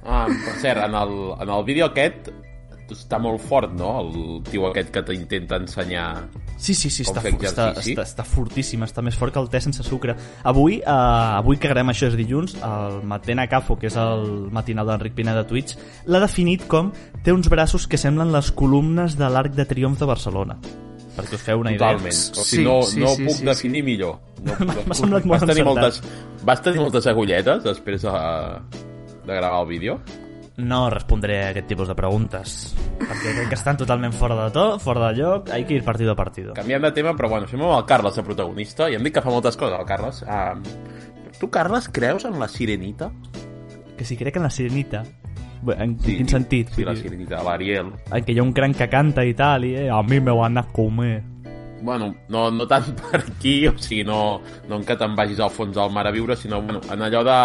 [0.06, 2.28] Ah, per cert, en el, en el vídeo aquest
[2.94, 3.90] està molt fort, no?
[4.02, 6.30] El tio aquest que t'intenta ensenyar...
[6.58, 9.84] Sí, sí, sí, està, està, està, està fortíssim, està més fort que el te sense
[9.84, 10.14] sucre.
[10.48, 14.88] Avui, eh, avui que gravem això és dilluns, el Matena Cafo, que és el matinal
[14.88, 15.76] d'Enric Pina de Twitch,
[16.06, 16.94] l'ha definit com
[17.26, 20.60] té uns braços que semblen les columnes de l'Arc de Triomf de Barcelona.
[21.18, 22.08] Perquè us feu una Totalment.
[22.10, 22.32] idea.
[22.40, 24.16] O Sí, sigui, no, sí, no sí, puc sí, definir millor.
[24.44, 26.00] No, puc- M'ha semblat molt vas tenir encertat.
[26.02, 28.14] moltes, Vas tenir moltes agulletes després de,
[29.28, 30.00] de gravar el vídeo?
[30.58, 34.66] No respondré a aquest tipus de preguntes, perquè crec que estan totalment fora de to,
[34.80, 36.54] fora de lloc, hay que ir partido a partido.
[36.54, 39.24] Canviant de tema, però bueno, fem amb el Carles de protagonista, i hem dit que
[39.26, 40.22] fa moltes coses, el Carles.
[40.28, 40.62] Um,
[41.40, 43.10] tu, Carles, creus en la sirenita?
[43.98, 45.02] Que si crec en la sirenita,
[45.74, 46.70] en Sí, quin sentit?
[46.76, 47.90] Sí, la sirenita, l'Ariel.
[48.12, 50.36] en que hi ha un cranc que canta i tal, i eh, a mi me
[50.38, 51.24] van a comer.
[51.82, 54.40] Bueno, no, no tant per aquí, o sigui, no,
[54.70, 57.24] no en que te'n vagis al fons del mar a viure, sinó bueno, en allò
[57.26, 57.40] de,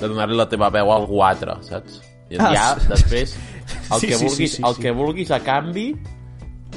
[0.00, 2.00] de donar-li la teva veu a algú altre, saps?
[2.30, 2.88] I Ah, ja, sí.
[2.88, 3.36] després,
[3.92, 4.82] el, Sí, que sí, sí, vulguis, sí, el sí.
[4.82, 5.86] que vulguis a canvi,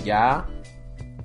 [0.06, 0.46] ja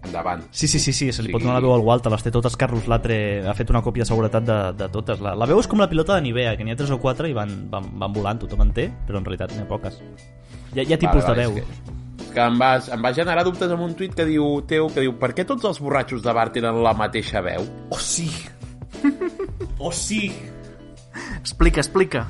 [0.03, 0.43] endavant.
[0.51, 1.33] Sí, sí, sí, sí, se li Sí.
[1.33, 4.03] pot donar la veu al Walter, les té totes, Carlos Latre ha fet una còpia
[4.03, 5.21] de seguretat de, de totes.
[5.23, 7.29] La, la veu és com la pilota de Nivea, que n'hi ha tres o quatre
[7.31, 10.01] i van, van, van volant, tothom en té, però en realitat n'hi ha poques.
[10.75, 11.55] Hi ha, hi ha tipus Vale, de veu.
[11.55, 15.01] que, que em, vas, em va generar dubtes amb un tuit que diu teu, que
[15.07, 17.63] diu per què tots els borratxos de bar tenen la mateixa veu?
[17.91, 18.27] Oh, sí!
[19.79, 20.33] oh, sí!
[21.39, 22.27] Explica, explica.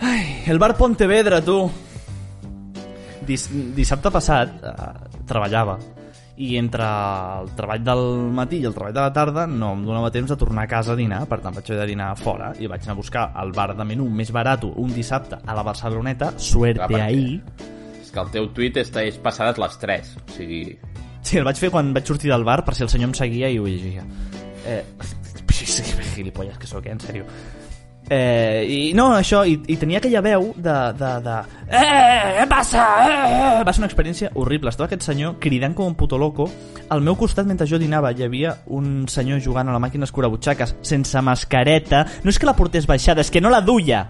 [0.00, 1.70] El bar Pontevedra, tu!
[3.28, 3.44] Dis,
[3.76, 4.92] dissabte passat eh,
[5.28, 5.76] treballava
[6.40, 6.86] i entre
[7.42, 8.02] el treball del
[8.34, 10.94] matí i el treball de la tarda no em donava temps de tornar a casa
[10.94, 13.52] a dinar, per tant vaig haver de dinar fora i vaig anar a buscar el
[13.52, 17.36] bar de menú més barat un dissabte a la Barceloneta, suerte Clar, ahí.
[18.00, 20.64] És que el teu tuit és, és passades les 3, o sigui...
[21.20, 23.52] Sí, el vaig fer quan vaig sortir del bar per si el senyor em seguia
[23.52, 24.06] i ho llegia.
[24.64, 24.82] Eh,
[26.16, 27.28] gilipolles que sóc, eh, en sèrio.
[28.12, 30.72] Eh, I no, això, i, i tenia aquella veu de...
[30.98, 31.34] de, de
[31.68, 32.86] eh, què passa?
[33.06, 33.60] Eh, eh.
[33.62, 34.72] Va ser una experiència horrible.
[34.74, 36.48] Estava aquest senyor cridant com un puto loco.
[36.90, 40.74] Al meu costat, mentre jo dinava, hi havia un senyor jugant a la màquina escurabutxaques
[40.82, 42.02] sense mascareta.
[42.24, 44.02] No és que la portés baixada, és que no la duia.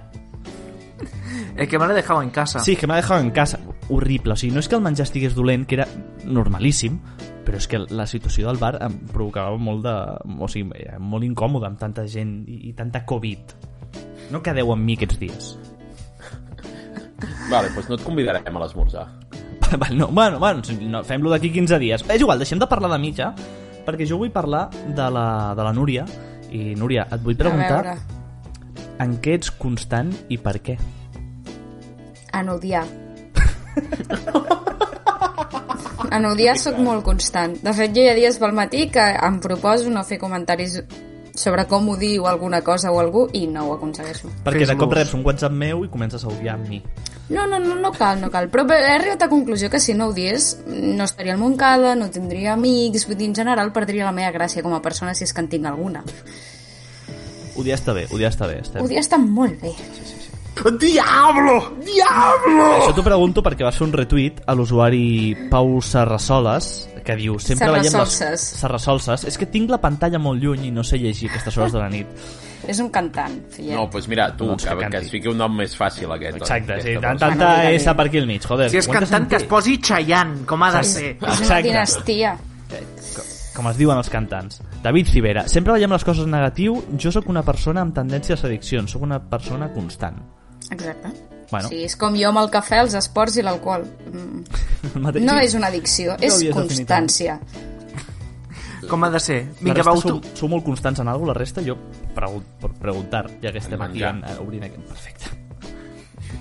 [1.61, 2.65] El que me l'he dejado en casa.
[2.65, 3.61] Sí, que m'ha dejado en casa.
[3.91, 4.33] Horrible.
[4.33, 5.85] O sigui, no és que el menjar estigués dolent, que era
[6.25, 6.97] normalíssim,
[7.45, 9.99] però és que la situació del bar em provocava molt de...
[10.41, 13.69] O sigui, era molt incòmode amb tanta gent i, i tanta Covid.
[14.31, 15.51] No quedeu amb mi aquests dies.
[17.51, 19.09] Vale, doncs no et convidarem a l'esmorzar.
[19.95, 22.03] No, bueno, bueno, no, fem-lo d'aquí 15 dies.
[22.11, 23.29] És igual, deixem de parlar de mi ja,
[23.87, 26.07] perquè jo vull parlar de la, de la Núria.
[26.51, 27.95] I, Núria, et vull A preguntar
[29.01, 30.75] en què ets constant i per què?
[32.33, 32.87] en odiar.
[36.11, 37.57] en odiar sóc molt constant.
[37.63, 40.81] De fet, jo hi ha dies pel matí que em proposo no fer comentaris
[41.35, 44.31] sobre com ho diu alguna cosa o algú i no ho aconsegueixo.
[44.45, 46.83] Perquè de cop reps un WhatsApp meu i comences a odiar amb mi.
[47.31, 48.49] No, no, no, no cal, no cal.
[48.51, 52.11] Però he arribat a la conclusió que si no odiés, no estaria al Montcada, no
[52.11, 55.33] tindria amics, vull dir, en general perdria la meva gràcia com a persona si és
[55.33, 56.03] que en tinc alguna.
[57.55, 58.59] Odiar està bé, odiar està bé.
[58.65, 58.83] Estem...
[58.83, 59.77] Odiar està molt bé.
[60.61, 61.55] Diablo!
[61.87, 62.65] Diablo!
[62.77, 67.71] Això t'ho pregunto perquè vas fer un retuit a l'usuari Pau Serrasoles que diu sempre
[67.75, 68.45] veiem les...
[68.61, 69.25] Serrasolses.
[69.29, 71.83] És que tinc la pantalla molt lluny i no sé llegir a aquestes hores de
[71.83, 72.11] la nit.
[72.69, 73.73] És un cantant, fillet.
[73.73, 76.13] No, doncs pues mira, tu, Doncs que, que que, es fiqui un nom més fàcil
[76.13, 76.41] aquest.
[76.43, 78.69] Exacte, sí, tant, tanta S per aquí al mig, joder.
[78.73, 81.09] Si és cantant, que es posi Chayanne, com ha de ser.
[81.17, 81.63] És una Exacte.
[81.71, 82.37] dinastia.
[83.57, 84.63] com es diuen els cantants.
[84.83, 88.95] David Civera, sempre veiem les coses negatiu, jo sóc una persona amb tendències a addiccions,
[88.95, 90.23] sóc una persona constant.
[90.71, 91.30] Exacte.
[91.51, 91.69] Bueno.
[91.69, 93.87] Sí, és com jo amb el cafè, els esports i l'alcohol.
[94.91, 95.21] Mm.
[95.23, 97.35] No és una addicció, No és constància.
[98.89, 99.37] Com ha de ser.
[99.61, 100.31] Vinga, resta va, sou, tu...
[100.41, 101.77] sou molt constants en alguna la resta jo
[102.17, 104.89] pregun per preguntar, ja que estem aquí en, eh, obrint aquest...
[104.89, 105.37] Perfecte.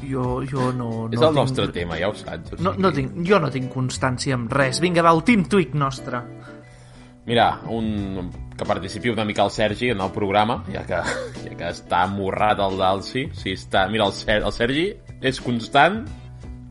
[0.08, 0.88] Jo, jo no...
[1.12, 1.38] És no el tinc...
[1.44, 2.56] nostre tema, ja ho saps.
[2.56, 2.82] O No, sigui.
[2.88, 4.80] no tinc, jo no tinc constància amb res.
[4.82, 6.24] Vinga, va, el team tweak nostre.
[7.30, 10.98] Mira, un, que participi una mica el Sergi en el programa, ja que,
[11.46, 13.28] ja que està morrat el Dalsi.
[13.38, 14.88] Sí, està, mira, el, Ser, el Sergi
[15.22, 16.02] és constant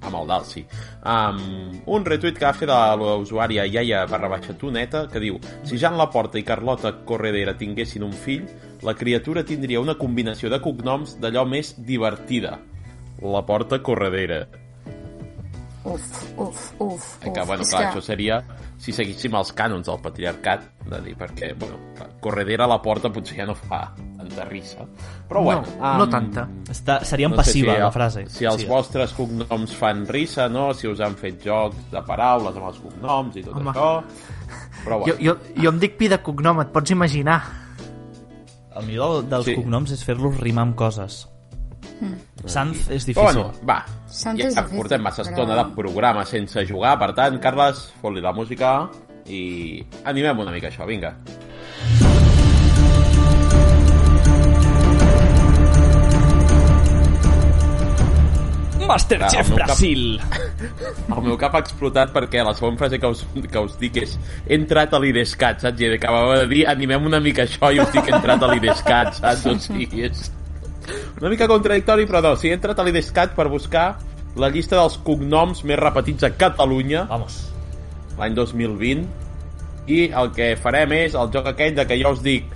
[0.02, 0.64] amb el Dalsi.
[1.06, 5.78] Um, un retuit que va fer de l'usuària iaia barra baixa tuneta que diu si
[5.78, 8.50] Jan Laporta i Carlota Corredera tinguessin un fill,
[8.82, 12.58] la criatura tindria una combinació de cognoms d'allò més divertida.
[13.22, 14.42] Laporta Corredera.
[15.88, 17.04] Uf, uf, uf.
[17.22, 17.46] Que, uf.
[17.46, 18.42] bueno, És clar, que- això seria
[18.78, 21.78] si seguíssim els cànons del patriarcat, de dir, perquè, bueno,
[22.22, 24.86] Corredera a la porta potser ja no fa tanta risa.
[25.28, 25.62] Però, bueno...
[25.78, 26.48] no, no tanta.
[26.70, 28.24] Està, seria no passiva, si, la frase.
[28.32, 28.68] Si els sí.
[28.70, 30.72] vostres cognoms fan risa, no?
[30.74, 33.70] Si us han fet jocs de paraules amb els cognoms i tot Home.
[33.74, 33.90] això...
[34.84, 37.40] Però, Jo, bueno, jo, jo em dic pi de cognom, et pots imaginar.
[38.78, 39.56] El millor dels Sí.
[39.58, 41.26] cognoms és fer-los rimar amb coses.
[42.44, 43.22] Sanz és però difícil.
[43.22, 47.12] bueno, va, Sant ja és difícil, portem massa però- estona de programa sense jugar, per
[47.14, 48.88] tant, Carles, fot-li la música
[49.26, 51.14] i animem una mica això, vinga.
[58.88, 60.20] Masterchef Clar, el meu cap- Brasil!
[61.18, 64.14] El meu cap ha explotat perquè la segona frase que us, que us dic és
[64.46, 65.82] he entrat a l'IDESCAT, saps?
[65.84, 69.12] I acabava de dir animem una mica això i us dic he entrat a l'IDESCAT,
[69.18, 69.44] saps?
[69.50, 70.30] O sigui, és
[71.20, 73.88] una mica contradictori, però no, sí, he entrat a l'IDESCAT per buscar
[74.38, 77.40] la llista dels cognoms més repetits a Catalunya Vamos.
[78.18, 79.06] l'any 2020
[79.88, 82.46] i el que farem és el joc aquell de que jo us dic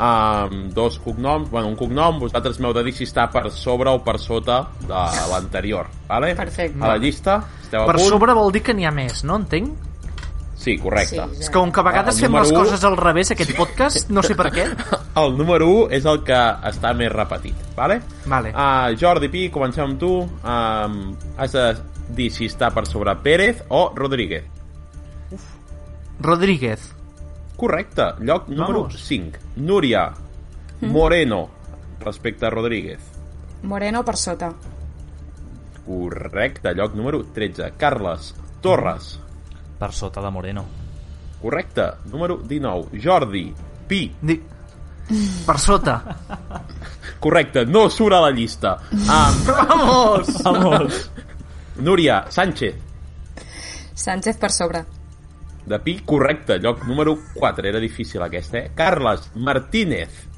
[0.00, 4.00] um, dos cognoms, bueno, un cognom, vosaltres m'heu de dir si està per sobre o
[4.04, 6.34] per sota de l'anterior, vale?
[6.38, 6.82] Perfecte.
[6.82, 8.08] A la llista, esteu a Per punt?
[8.08, 9.89] sobre vol dir que n'hi ha més, no entenc?
[10.60, 11.16] Sí, correcte.
[11.16, 14.10] Sí, És que com que a vegades El fem les coses al revés, aquest podcast,
[14.12, 14.66] no sé per què.
[15.22, 17.96] El número 1 és el que està més repetit, vale?
[18.28, 18.52] Vale.
[18.52, 20.10] Uh, Jordi Pi, comencem amb tu.
[20.44, 20.98] Um,
[21.40, 21.64] has de
[22.14, 24.44] dir si està per sobre Pérez o Rodríguez.
[26.20, 26.90] Rodríguez.
[27.56, 29.00] Correcte, lloc número Vamos.
[29.06, 29.38] 5.
[29.56, 30.10] Núria
[30.82, 31.48] Moreno,
[32.00, 33.00] respecte a Rodríguez.
[33.62, 34.52] Moreno per sota.
[35.86, 37.72] Correcte, lloc número 13.
[37.76, 39.18] Carles Torres.
[39.80, 40.64] Per sota de Moreno.
[41.40, 43.00] Correcte, número 19.
[43.00, 43.54] Jordi
[43.88, 44.14] Pi.
[44.20, 44.36] Di...
[45.46, 45.96] Per sota.
[47.18, 48.76] Correcte, no surt a la llista.
[48.92, 50.42] Um, Vamos!
[50.42, 51.10] Vamos!
[51.76, 52.76] Núria Sánchez.
[53.94, 54.84] Sánchez per sobre.
[55.64, 57.68] De Pi, correcte, lloc número 4.
[57.68, 58.70] Era difícil aquesta, eh?
[58.74, 60.28] Carles Martínez.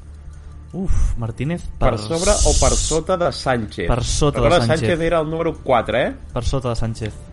[0.73, 3.91] Uf, Martínez Per, sobre o per sota de Sánchez?
[3.91, 4.89] Per sota de Recorda, Sánchez.
[4.89, 6.17] Sánchez era el número 4, eh?
[6.33, 7.32] Per sota de Sánchez.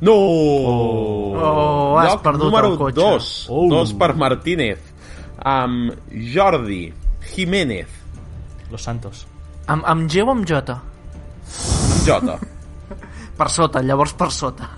[0.00, 0.14] No!
[0.14, 3.00] Oh, has Lloc perdut número el cotxe.
[3.00, 3.30] 2.
[3.50, 3.66] Oh.
[3.72, 4.78] 2 per Martínez.
[5.38, 5.94] Amb
[6.34, 6.92] Jordi
[7.32, 7.88] Jiménez.
[8.70, 9.26] Los Santos.
[9.66, 10.76] Amb, amb G o amb J?
[12.06, 12.38] Jota.
[13.38, 14.68] Per sota, llavors per sota.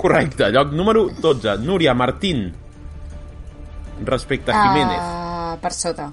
[0.00, 1.58] Correcte, lloc número 12.
[1.64, 2.48] Núria Martín.
[4.04, 5.00] Respecte a Jiménez.
[5.00, 6.10] Ah, per sota.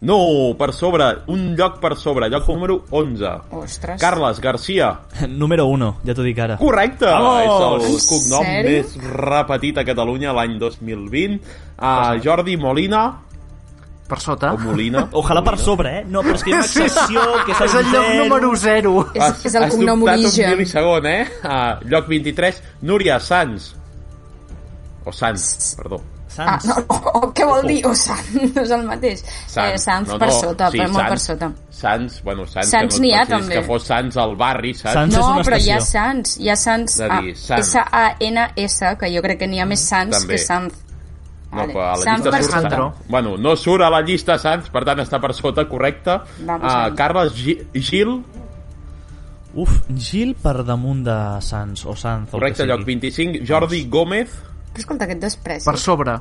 [0.00, 1.06] No, per sobre.
[1.32, 2.28] Un lloc per sobre.
[2.28, 3.30] Lloc número 11.
[3.56, 4.00] Ostres.
[4.00, 4.90] Carles Garcia.
[5.28, 6.58] Número 1, ja t'ho dic ara.
[6.60, 7.08] Correcte!
[7.08, 7.84] Vamos!
[7.86, 8.72] És el cognom sèrio?
[8.74, 11.38] més repetit a Catalunya l'any 2020.
[11.78, 13.06] Uh, Jordi Molina.
[14.06, 14.52] Per sota.
[14.54, 15.06] O Molina.
[15.22, 16.04] Ojalà per sobre, eh?
[16.06, 18.52] No, però és que hi ha una excepció, que és el, és el lloc número
[18.66, 18.92] 0.
[19.16, 20.52] És, és el has cognom dubtat un origen.
[20.52, 21.24] mil·lisegon, eh?
[21.40, 22.60] Uh, lloc 23.
[22.92, 23.72] Núria Sanz.
[25.06, 26.02] O Sanz, perdó.
[26.38, 26.66] Ah, Sans.
[26.66, 27.78] no, o, o, què vol dir?
[27.86, 29.22] O Sant, no és el mateix.
[29.46, 29.72] Sanz.
[29.74, 31.26] Eh, Sanz per sota, sí, per molt per Sanz.
[31.26, 31.50] sota.
[31.70, 33.54] Sanz, bueno, Sanz, Sanz que no n'hi ha, també.
[33.54, 34.94] que fos Sanz al barri, saps?
[34.94, 35.14] Sanz.
[35.14, 35.80] és No, una però hi ha.
[35.80, 36.56] Sans, hi ha
[37.10, 37.60] ah, dir, Sans.
[38.98, 40.34] Que jo crec que n'hi ha més Sans També.
[40.34, 40.82] que Sanz.
[41.52, 42.52] No, però a la Sanz llista per surt.
[42.52, 42.88] Sandro.
[42.96, 43.08] Sanz.
[43.08, 46.18] Bueno, no surt a la llista Sanz, per tant està per sota, correcte.
[46.40, 46.94] Vamos, Uh.
[46.96, 48.22] Carles Gi- Gil,
[49.56, 52.92] Uf, Gil per damunt de Sans, o Sanz, el correcte, lloc sigui.
[52.98, 53.46] 25.
[53.48, 54.28] Jordi Gómez,
[54.76, 55.64] Però escolta, aquest despreci.
[55.64, 56.18] Per sobre.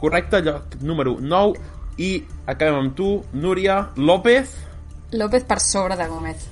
[0.00, 1.60] correcte, lloc número 9.
[2.02, 4.50] I acabem amb tu, Núria López.
[5.12, 6.48] López per sobre de Gómez.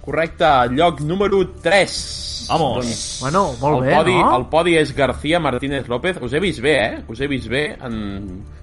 [0.00, 2.46] Correcte, lloc número 3.
[2.48, 3.18] Vamos.
[3.20, 4.36] Bueno, molt el bé, podi, no?
[4.38, 6.16] El podi és García Martínez López.
[6.22, 7.04] Us he vist bé, eh?
[7.06, 7.98] Us he vist bé en,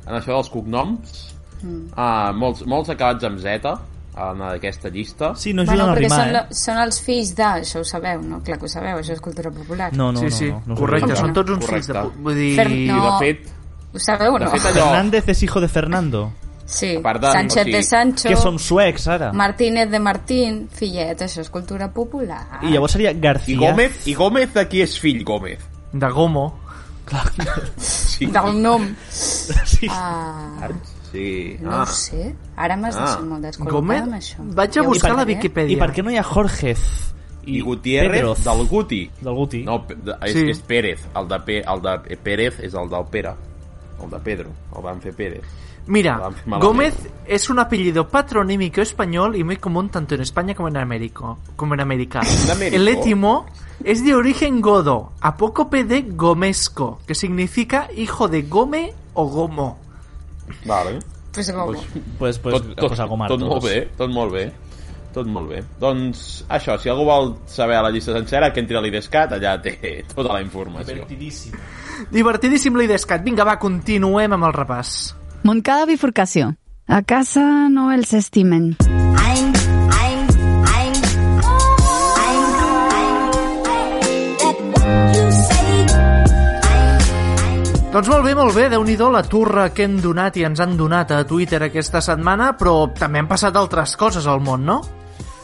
[0.07, 1.35] en això dels cognoms.
[1.61, 1.91] Mm.
[1.93, 3.77] Uh, molts, molts acabats amb Z
[4.15, 5.33] en aquesta llista.
[5.35, 6.33] Sí, no bueno, ajuden a perquè rimar, són, eh?
[6.33, 8.39] la, són els fills de, això ho sabeu, no?
[8.45, 9.91] Clar que ho sabeu, això és cultura popular.
[9.93, 11.19] No, no, sí, no, sí, no, no, correcte, no.
[11.19, 12.05] són tots uns fills de...
[12.23, 12.55] Vull dir...
[12.55, 13.03] Fer- I no.
[13.03, 13.53] de fet,
[13.95, 14.49] Ho sabeu o no?
[14.51, 14.89] fet allò...
[14.89, 16.31] Fernández es hijo de Fernando.
[16.65, 19.31] Sí, A de- Sánchez o sigui, de Sancho, Que som suecs, ara.
[19.31, 22.59] Martínez de Martín, fillet, això és cultura popular.
[22.63, 23.59] I llavors seria I García.
[23.59, 25.59] Gómez, i Gómez de qui és fill, Gómez?
[25.93, 26.47] De Gomo.
[27.77, 28.25] Sí.
[28.25, 28.87] Del nom.
[29.11, 29.87] Sí.
[29.91, 30.69] Ah,
[31.15, 31.57] Sí.
[31.61, 32.35] no ho sé.
[32.55, 33.05] Ara m'has Ah.
[33.05, 34.01] deixat molt descol·locada Gómez?
[34.03, 34.35] amb això.
[34.55, 35.25] Vaig a Ja buscar la.
[35.25, 35.71] Viquipèdia.
[35.71, 37.13] I per què no hi ha Jorgez?
[37.47, 38.43] I Gutiérrez Pedroz.
[38.43, 39.09] del Guti.
[39.21, 39.63] Del Guti.
[39.63, 39.85] No,
[40.23, 40.49] és, Sí.
[40.49, 40.99] és Pérez.
[41.15, 43.33] El de, Pe, el de Pérez és el del Pere.
[44.03, 44.49] El de Pedro.
[44.75, 45.43] El van fer Pérez.
[45.87, 46.31] Mira.
[46.59, 46.95] Gómez
[47.27, 51.35] es un apellido patronímico español y muy común tanto en España como en América.
[51.55, 52.21] Como en América.
[52.45, 52.75] ¿En América?
[52.75, 53.45] El étimo
[53.83, 59.77] es de origen godo, apócope de gomesco, que significa hijo de gome o gomo.
[60.65, 60.99] Vale.
[61.33, 61.73] Pues Gomo.
[62.17, 64.45] Pues, pues, tot, tot, pues a gomar tot molt bé, tot molt bé.
[65.15, 65.61] Tot molt bé.
[65.79, 70.03] Doncs això, si algú vol saber la llista sencera, que entri a l'IDESCAT, allà té
[70.11, 70.91] tota la informació.
[70.91, 71.55] Divertidíssim.
[72.11, 73.23] Divertidíssim l'Idescat.
[73.23, 74.91] Vinga, va, continuem amb el repàs.
[75.47, 76.51] Montcada bifurcació.
[76.87, 78.73] A casa no els estimen.
[87.95, 90.73] Doncs molt bé, molt bé, déu nhi la turra que hem donat i ens han
[90.75, 94.81] donat a Twitter aquesta setmana, però també han passat altres coses al món, no?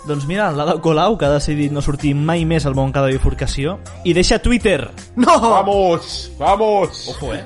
[0.04, 3.78] Doncs mira, l'Ada Colau, que ha decidit no sortir mai més al món cada bifurcació,
[4.04, 4.90] i deixa Twitter.
[5.16, 5.38] No!
[5.40, 6.32] Vamos!
[6.42, 7.06] Vamos!
[7.14, 7.46] Ojo, eh?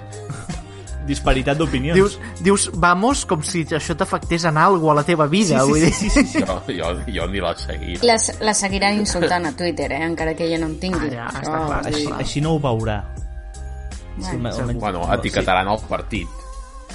[1.12, 2.00] Disparitat d'opinions.
[2.00, 5.84] Dius, dius, vamos, com si això t'afectés en algo a la teva vida, sí, vull
[5.84, 5.94] sí, dir.
[5.94, 6.42] sí, sí, sí.
[6.48, 6.90] Jo, jo,
[7.20, 8.02] jo ni la seguia.
[8.02, 10.02] La, la seguiran insultant a Twitter, eh?
[10.08, 11.14] encara que ella no en tingui.
[11.14, 13.04] Ah, ja, Això, està clar, vull Així, així no ho veurà.
[14.20, 14.38] Sí,
[14.76, 16.28] Bueno, etiquetaran el partit.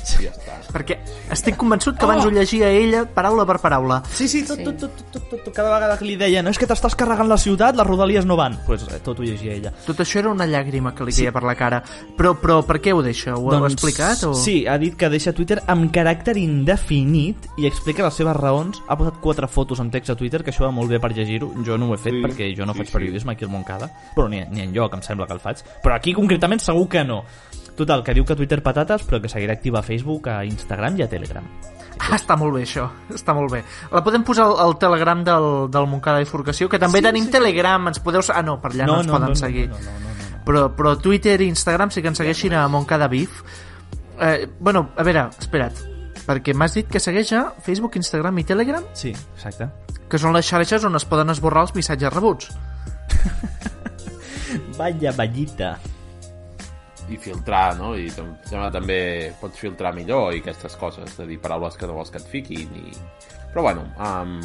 [0.04, 0.24] Sí.
[0.24, 0.56] Ja està.
[0.72, 0.98] Perquè
[1.30, 4.02] estic convençut que abans ho llegia ella paraula per paraula.
[4.12, 4.64] Sí, sí, tot, Sí.
[4.64, 7.28] tot, tot, tot, tot, tot, cada vegada que li deia no és que t'estàs carregant
[7.28, 8.54] la ciutat, les rodalies no van.
[8.54, 9.72] Doncs pues, eh, tot ho llegia ella.
[9.86, 11.82] Tot això era una llàgrima que li queia per la cara.
[12.16, 13.34] Però, però per què ho deixa?
[13.36, 14.22] Ho heu explicat?
[14.24, 14.32] O...
[14.32, 18.80] Doncs Sí, ha dit que deixa Twitter amb caràcter indefinit i explica les seves raons.
[18.88, 21.52] Ha posat quatre fotos en text a Twitter, que això va molt bé per llegir-ho.
[21.66, 22.92] Jo no ho he fet Sí, perquè jo no sí, faig sí.
[22.96, 25.62] periodisme aquí al Montcada, però ni, ni enlloc em sembla que el faig.
[25.82, 27.24] Però aquí concretament segur que no.
[27.76, 31.04] Total, que diu que Twitter patates, però que seguirà activa a Facebook, a Instagram i
[31.04, 31.46] a Telegram.
[32.00, 32.86] Ah, està molt bé, això.
[33.12, 33.62] Està molt bé.
[33.92, 37.32] La podem posar al, al telegram del, del Montcada Bifurcació, que també sí, tenim sí,
[37.34, 37.90] telegram.
[37.92, 38.24] Ens podeu...
[38.32, 39.66] Ah, no, per allà no, ens poden seguir.
[39.68, 40.40] No, no, no, no, no.
[40.46, 43.42] Però, però Twitter i Instagram sí que ens segueixin a Montcada Bif.
[44.20, 45.76] Eh, bueno, a veure, espera't.
[46.24, 49.68] Perquè m'has dit que segueix a Facebook, Instagram i Telegram, Sí, exacte.
[50.10, 52.50] que són les xarxes on es poden esborrar els missatges rebuts.
[54.78, 55.76] Vaya vallita.
[57.10, 57.94] I filtrar, no?
[57.98, 61.86] I em sembla també pots filtrar millor i aquestes coses, és a dir, paraules que
[61.90, 62.92] no vols que et fiquin i...
[63.50, 64.36] Però bueno, um,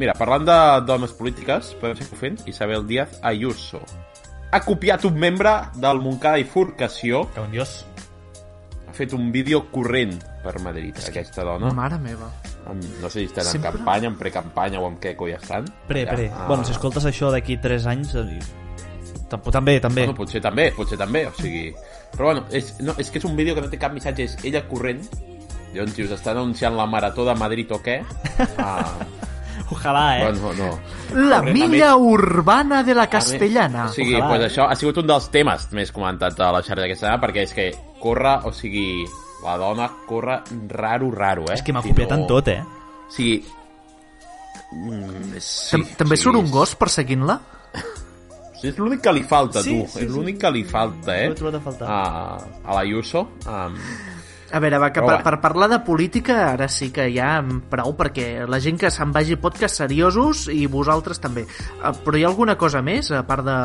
[0.00, 0.56] mira, parlant de
[0.88, 3.82] dones polítiques, podem seguir fent, Isabel Díaz Ayuso
[4.50, 7.84] ha copiat un membre del Montcada i Forcació, Que un dios.
[8.88, 11.68] ha fet un vídeo corrent per Madrid, aquesta dona.
[11.76, 12.30] Mare meva.
[12.68, 15.68] Amb, no sé si estan Sempre- en campanya, en precampanya o en què coi estan.
[15.86, 16.30] Pre, Ja, pre.
[16.32, 18.14] ah, Bueno, si escoltes això d'aquí 3 anys...
[19.28, 20.02] Tampoc, també, també.
[20.06, 21.72] Bueno, potser també, potser també, o sigui...
[22.16, 24.36] Però bueno, és, no, és que és un vídeo que no té cap missatge, és
[24.48, 25.02] ella corrent,
[25.74, 27.98] llavors dius, està anunciant la marató de Madrid o què?
[28.58, 28.94] Ah,
[29.70, 30.22] Ojalà, eh?
[30.32, 30.68] bueno, no.
[31.28, 33.82] La Corrent, milla més- urbana de la castellana.
[33.84, 34.46] més- O sigui, Ojalà, pues eh?
[34.48, 37.52] això ha sigut un dels temes més comentats a la xarxa aquesta setmana, perquè és
[37.52, 37.66] que
[38.00, 39.04] corre, o sigui,
[39.44, 40.38] la dona corre
[40.72, 41.58] raro, raro, eh?
[41.58, 42.62] És que m'ha Si copiat no- en tot, eh?
[42.64, 43.42] O sigui...
[44.72, 47.38] Mm, sí, Tam També sigui, surt un gos perseguint-la?
[48.62, 49.86] És l'únic que li falta, Sí, tu.
[49.86, 50.12] sí, és sí.
[50.12, 51.28] l'únic que li falta, eh?
[51.28, 51.88] Ho he trobat a faltar.
[51.88, 52.84] A, a la.
[52.84, 53.76] Um,
[54.50, 57.92] A veure, va, que per, per parlar de política ara sí que hi ha prou
[57.98, 61.42] perquè la gent que se'n vagi podcast seriosos i vosaltres també.
[61.44, 63.58] Eh, Però hi ha alguna cosa més, a part de,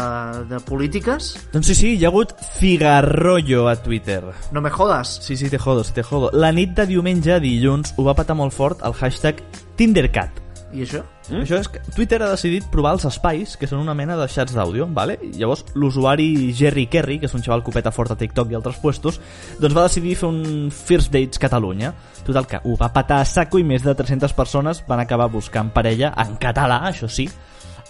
[0.51, 1.31] de polítiques?
[1.53, 4.21] Doncs sí, sí, hi ha hagut cigarrollo a Twitter.
[4.51, 5.19] No me jodas.
[5.23, 6.29] Sí, sí, te jodo, sí, te jodo.
[6.33, 9.39] La nit de diumenge a dilluns ho va patar molt fort el hashtag
[9.79, 10.43] TinderCat.
[10.73, 11.05] I això?
[11.29, 11.43] Mm?
[11.45, 14.55] Això és que Twitter ha decidit provar els espais, que són una mena de xats
[14.57, 15.15] d'àudio, vale?
[15.37, 19.21] Llavors l'usuari Jerry Kerry, que és un xaval copeta fort a TikTok i altres puestos,
[19.61, 21.93] doncs va decidir fer un First Dates Catalunya.
[22.27, 25.71] Total, que ho va patar a saco i més de 300 persones van acabar buscant
[25.71, 27.29] parella en català, això sí,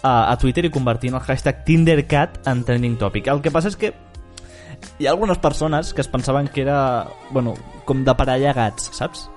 [0.02, 3.30] a, a Twitter i convertint el hashtag TinderCat en trending topic.
[3.32, 3.94] El que passa és que
[4.98, 9.28] hi ha algunes persones que es pensaven que era, bueno, com de parella gats, saps?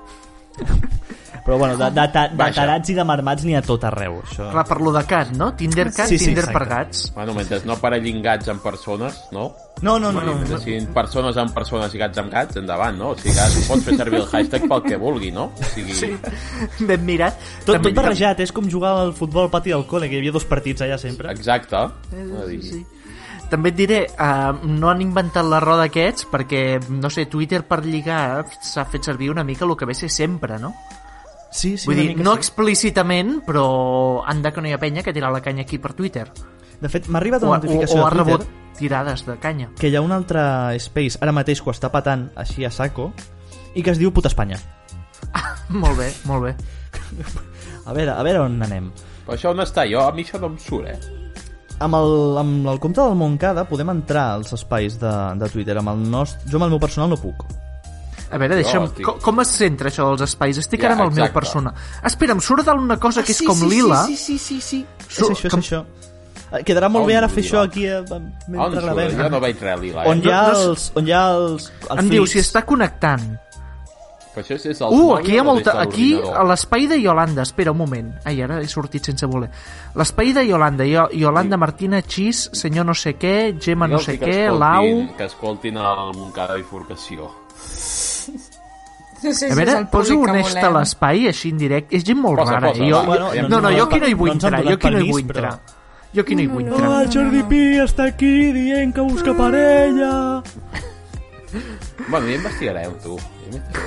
[1.47, 2.53] Però bueno, de, de, de, de Vaja.
[2.59, 4.49] tarats i de marmats n'hi ha tot arreu, això.
[4.51, 5.53] Clar, per lo de cat, no?
[5.55, 6.57] Tinder cat, Sí, sí, Tinder exacte.
[6.59, 7.03] per gats.
[7.15, 9.45] Bueno, mentre no aparellin gats amb persones, no?
[9.81, 10.33] No, no, no, no.
[10.41, 13.13] Mentre siguin persones amb persones i gats amb gats, endavant, no?
[13.13, 15.45] O sigui, que pots fer servir el hashtag pel que vulgui, no?
[15.55, 16.11] O sigui, sí.
[16.83, 17.39] Ben mirat.
[17.63, 20.35] Tot, tot barrejat, és com jugar al futbol al pati del col·le, que hi havia
[20.35, 21.31] dos partits allà sempre.
[21.31, 21.85] Exacte.
[22.11, 22.83] Vull dir, Sí.
[23.47, 27.85] També et diré, uh, no han inventat la roda aquests perquè, no sé, Twitter per
[27.85, 30.73] lligar s'ha fet servir una mica el que ve a ser sempre, no?
[31.51, 32.39] Sí, sí, Vull dir, no sí.
[32.43, 36.27] explícitament, però anda que no hi ha penya que tira la canya aquí per Twitter.
[36.81, 39.37] De fet, m'ha arribat O, una o, notificació o ha de Twitter rebut tirades de
[39.41, 39.69] canya.
[39.79, 40.41] que hi ha un altre
[40.77, 43.11] space ara mateix que ho està patant així a saco
[43.73, 44.59] i que es diu Puta Espanya.
[45.69, 46.51] Molt bé, molt bé.
[47.85, 48.91] A veure, a veure on anem.
[49.25, 49.83] però això on està?
[49.89, 50.99] Jo, a mi això no em surt, eh?
[51.83, 55.75] Amb el, amb el compte del Moncada podem entrar als espais de, de Twitter.
[55.77, 57.43] Amb el nostre, jo amb el meu personal no puc.
[58.31, 58.83] A veure, deixa'm...
[58.89, 60.57] estic- Com, com es centra això dels espais?
[60.59, 61.39] Estic Ja, ara amb el meu exacte.
[61.39, 61.73] persona.
[62.03, 64.03] Espera, em surt d'una cosa que és com lila.
[64.05, 64.85] sí, sí, sí, sí.
[65.07, 65.85] És Surt- això, és com- això.
[66.51, 69.17] Eh, Quedarà molt On bé ara fer això aquí eh, On mentre gravem.
[69.17, 70.09] Jo no veig res lila, eh?
[70.11, 70.91] On hi ha No- no- els...
[70.95, 73.25] On hi ha els, els Em diu si està connectant.
[74.37, 75.73] Però això és, és el Uh, aquí hi ha molta...
[75.81, 78.11] Aquí, a l'espai de Yolanda, espera un moment.
[78.23, 79.49] Ai, ara he sortit sense voler.
[79.95, 84.19] L'espai de Yolanda, Yo- Yolanda Martina, Xis, senyor no sé què, Gemma no Digue'ls sé
[84.19, 85.17] que què, escoltin- Lau...
[85.17, 87.31] Que escoltin el Montcada Bifurcació.
[89.23, 91.95] No sé A veure, el poso un est a l'espai, així en directe.
[91.97, 92.69] És gent molt Posa, rara.
[92.69, 92.89] posa, eh?
[92.91, 93.05] jo, va.
[93.05, 94.63] Bueno, no no, no, jo aquí no hi vull no entrar.
[94.63, 95.59] Jo aquí no hi vull entrar.
[96.15, 96.91] Jo aquí no hi vull entrar.
[96.91, 100.43] Ah, el Jordi Pi està aquí dient que busca parella.
[102.07, 103.17] Bueno, ja investigarem, tu.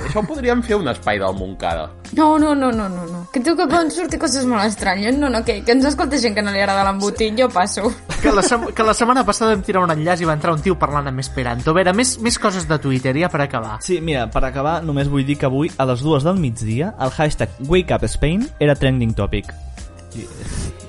[0.05, 1.87] Això ho podríem fer un espai del Montcada.
[2.17, 3.21] No, no, no, no, no, no.
[3.33, 5.17] Que tu que poden sortir coses molt estranyes.
[5.17, 7.37] No, no, que, que ens escolta gent que no li agrada l'embotit.
[7.37, 7.91] Jo passo.
[8.21, 10.61] Que la, sem que la setmana passada vam tirar un enllaç i va entrar un
[10.65, 11.71] tio parlant amb Esperanto.
[11.71, 13.79] A veure, més, més coses de Twitter, ja per acabar.
[13.85, 17.13] Sí, mira, per acabar, només vull dir que avui, a les dues del migdia, el
[17.15, 19.53] hashtag Wake Up Spain era trending topic.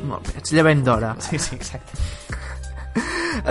[0.03, 1.15] Molt bé, ets llevant d'hora.
[1.23, 2.42] Sí, sí, exacte.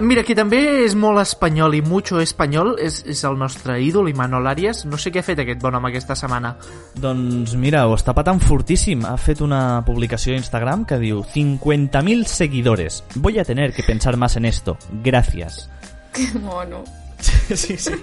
[0.02, 4.48] Mira, qui també és molt espanyol i mucho espanyol és, és el nostre ídol, Imanol
[4.52, 4.84] Arias.
[4.90, 6.54] No sé què ha fet aquest bon home aquesta setmana.
[7.02, 9.06] Doncs mira, ho està patant fortíssim.
[9.08, 13.04] Ha fet una publicació a Instagram que diu 50.000 seguidores.
[13.16, 14.78] Voy a tener que pensar más en esto.
[15.04, 15.68] Gracias.
[16.12, 16.84] Que mono.
[17.22, 17.94] Sí, sí.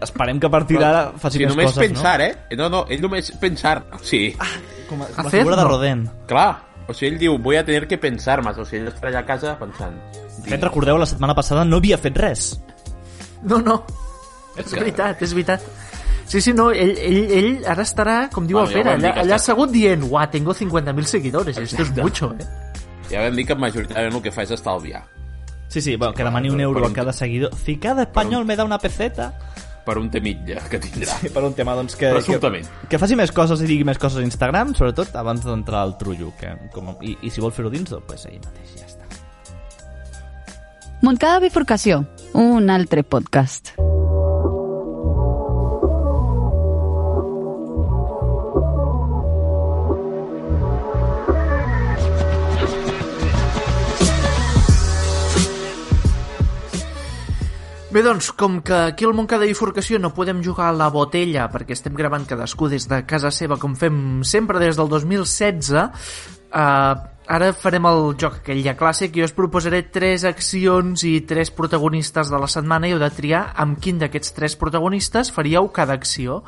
[0.00, 2.32] Esperem que a partir d'ara faci Si més només coses, pensar, eh?
[2.56, 3.82] No, no, ell només pensar.
[4.00, 4.48] Sigui, no?
[4.88, 5.68] Com a, com a figura de no.
[5.68, 6.06] Rodin.
[6.30, 6.71] clar.
[6.88, 8.58] O sigui, ell diu, voy a tener que pensar más.
[8.58, 9.94] O sigui, ell estarà allà a casa pensant.
[10.42, 12.60] De fet, recordeu, la setmana passada no havia fet res.
[13.42, 13.82] No, no.
[14.56, 15.62] És veritat, és veritat.
[16.26, 19.06] Sí, sí, no, ell, ell, ell ara estarà, com diu Bueno, el ja Pere, dir
[19.10, 22.46] allà, allà està- assegut dient, uah, tengo 50.000 seguidores, esto es mucho, eh?
[23.10, 25.02] Ja vam dir que majoritàriament el que fa és estalviar.
[25.68, 27.50] Sí, sí, bueno, que demani un euro a cada seguidor.
[27.64, 29.32] Si cada espanyol me da una peseta...
[29.82, 31.16] Per un temilla que tindrà.
[31.26, 34.22] I per un tema, doncs, que, que, que faci més coses i digui més coses
[34.22, 36.30] a Instagram, sobretot abans d'entrar al trullo.
[36.38, 39.02] Que, com, i, I si vol fer-ho dins, doncs pues, ell mateix ja està.
[41.02, 42.04] Montcada Bifurcació,
[42.38, 43.74] un altre podcast.
[57.92, 61.74] Bé, doncs, com que aquí al Montcada Bifurcació no podem jugar a la botella perquè
[61.76, 66.62] estem gravant cadascú des de casa seva com fem sempre des del 2016, eh,
[67.36, 69.12] ara farem el joc aquell ja clàssic.
[69.12, 73.42] Jo us proposaré tres accions i tres protagonistes de la setmana i heu de triar
[73.60, 76.40] amb quin d'aquests tres protagonistes faríeu cada acció.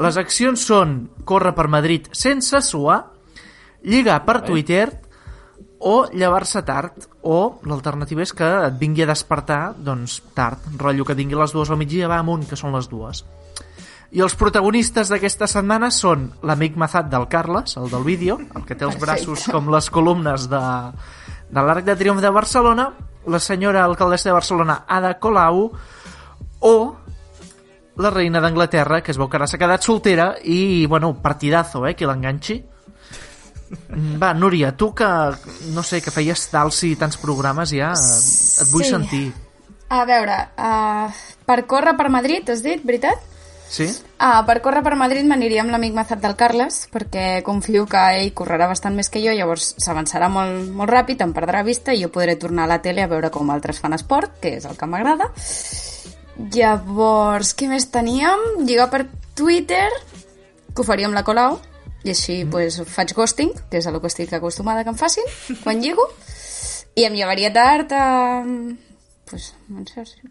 [0.00, 3.02] Les accions són córrer per Madrid sense suar,
[3.84, 4.86] lligar per Twitter
[5.78, 11.16] o llevar-se tard o l'alternativa és que et vingui a despertar doncs tard, rotllo que
[11.18, 13.24] tingui les dues al migdia va amunt, que són les dues.
[14.10, 18.74] I els protagonistes d'aquesta setmana són l'amic mazat del Carles, el del vídeo, el que
[18.74, 20.62] té els braços com les columnes de,
[21.52, 22.88] de l'Arc de Triomf de Barcelona,
[23.28, 25.68] la senyora alcaldessa de Barcelona, Ada Colau,
[26.64, 26.74] o
[27.98, 31.94] la reina d'Anglaterra, que es veu que ara s'ha quedat soltera, i, bueno, partidazo, eh,
[31.98, 32.62] qui l'enganxi.
[34.18, 35.08] Va, Núria, tu que,
[35.74, 38.90] no sé, que feies tals i tants programes ja, et vull Sí.
[38.90, 39.32] sentir.
[39.88, 41.08] A veure, uh,
[41.46, 43.18] per córrer per Madrid, has dit, veritat?
[43.68, 43.86] Sí?
[44.18, 48.32] Ah, per córrer per Madrid m'aniria amb l'amic Mazat del Carles, perquè confio que ell
[48.32, 52.08] correrà bastant més que jo, llavors s'avançarà molt, molt ràpid, em perdrà vista i jo
[52.08, 54.86] podré tornar a la tele a veure com altres fan esport, que és el que
[54.88, 55.28] m'agrada.
[56.54, 58.64] Llavors, què més teníem?
[58.64, 59.88] Lligar per Twitter,
[60.72, 61.58] que ho faria amb la Colau,
[62.04, 65.24] i així pues, faig ghosting, que és a lo que estic acostumada que em facin,
[65.64, 66.04] quan lligo,
[66.94, 68.44] i em llevaria tard a...
[69.28, 70.22] Pues, no sé, sí.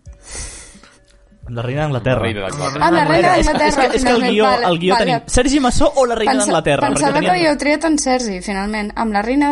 [1.49, 2.21] La reina d'Anglaterra.
[2.25, 2.85] Reina d'Anglaterra.
[2.85, 5.05] Ah, la reina És, és, d'Anglaterra, que, és que el guió, Vale, el guió vale.
[5.05, 6.89] tenim Sergi Massó o la reina Pensa- d'Anglaterra?
[6.91, 8.91] Pensava que havíeu triat en Sergi, finalment.
[8.95, 9.51] Amb la reina...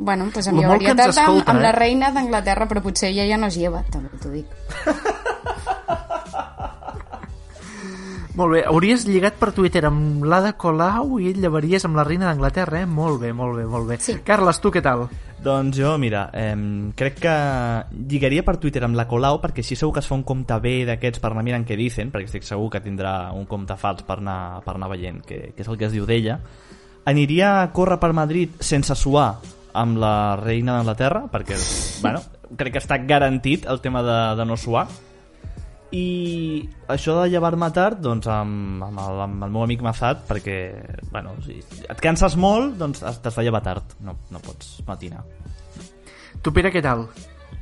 [0.00, 1.64] Bueno, doncs em llevaria tard amb, escolta, amb eh?
[1.64, 4.46] la reina d'Anglaterra, però potser ella ja no es lleva, també t'ho dic.
[8.38, 12.28] Molt bé, hauries lligat per Twitter amb l'Ada Colau i ell llevaries amb la reina
[12.28, 12.86] d'Anglaterra, eh?
[12.86, 13.98] Molt bé, molt bé, molt bé.
[13.98, 14.20] Sí.
[14.24, 15.08] Carles, tu què tal?
[15.42, 16.54] Doncs jo, mira, eh,
[16.94, 17.34] crec que
[18.06, 20.84] lligaria per Twitter amb la Colau perquè així segur que es fa un compte bé
[20.86, 24.20] d'aquests per anar mirant què dicen, perquè estic segur que tindrà un compte fals per
[24.20, 26.38] anar, per anar veient què, què és el que es diu d'ella.
[27.10, 29.32] Aniria a córrer per Madrid sense suar
[29.74, 31.58] amb la reina d'Anglaterra, perquè,
[32.02, 32.22] bueno,
[32.56, 34.86] crec que està garantit el tema de, de no suar.
[35.90, 40.58] I això de llevar-me tard, doncs amb, amb, el, amb el meu amic Mazat, perquè,
[41.10, 45.24] bueno, si et canses molt, doncs has- t'has de llevar tard, no, no pots matinar.
[46.42, 47.08] Tu, Pere, què tal?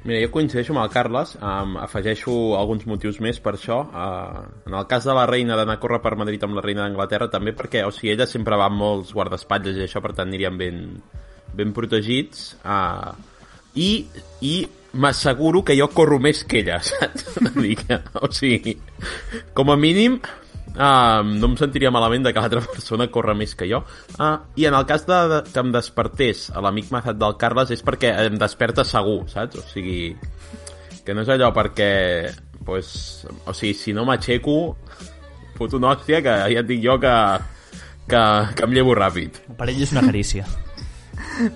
[0.04, 3.80] Mira, jo coincideixo amb el Carles, um, afegeixo alguns motius més per això.
[3.88, 6.84] Uh, en el cas de la reina d'anar a córrer per Madrid amb la reina
[6.84, 10.28] d'Anglaterra, també perquè, o sigui, ella sempre va amb molts guardaespatlles i això, per tant,
[10.30, 10.84] anirien ben,
[11.56, 12.52] ben protegits.
[12.62, 13.10] Uh,
[13.74, 14.06] I,
[14.44, 14.54] i
[14.98, 17.28] m'asseguro que jo corro més que ella, saps?
[18.20, 18.74] O sigui,
[19.54, 20.18] com a mínim,
[20.74, 23.82] uh, no em sentiria malament de que l'altra persona corre més que jo.
[24.18, 27.72] Uh, I en el cas de, de que em despertés a l'amic Mazat del Carles
[27.74, 29.62] és perquè em desperta segur, saps?
[29.62, 30.12] O sigui,
[31.04, 31.90] que no és allò perquè
[32.68, 34.58] pues, o sigui, si no m'aixeco
[35.58, 37.14] foto una hòstia que ja et dic jo que,
[38.06, 38.22] que,
[38.54, 39.42] que em llevo ràpid.
[39.58, 40.46] Per ell és una carícia.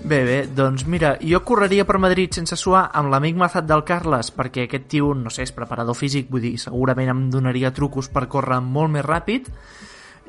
[0.03, 4.29] Bé, bé, doncs mira, jo correria per Madrid sense suar amb l'amic Mazat del Carles
[4.35, 8.27] perquè aquest tio, no sé, és preparador físic, vull dir, segurament em donaria trucos per
[8.31, 9.49] córrer molt més ràpid.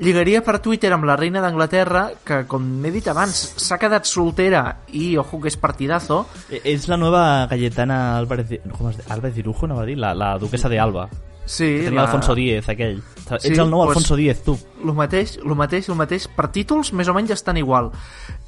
[0.03, 4.81] Lligaria per Twitter amb la reina d'Anglaterra, que, com he dit abans, s'ha quedat soltera
[4.91, 6.25] i, ojo, que és partidazo.
[6.49, 9.07] Eh, És la nova Cayetana Álvarez, de, com es diu?
[9.07, 9.95] Álvarez Dirujo, no va dir?
[9.97, 11.07] La, la duquesa de Alba.
[11.45, 13.03] Sí, Que tenia Alfonso Díez, aquell.
[13.39, 14.57] Sí, Ets el nou pues- Alfonso Díez, tu.
[14.83, 17.91] El mateix, el mateix, el mateix, per títols més o menys estan igual.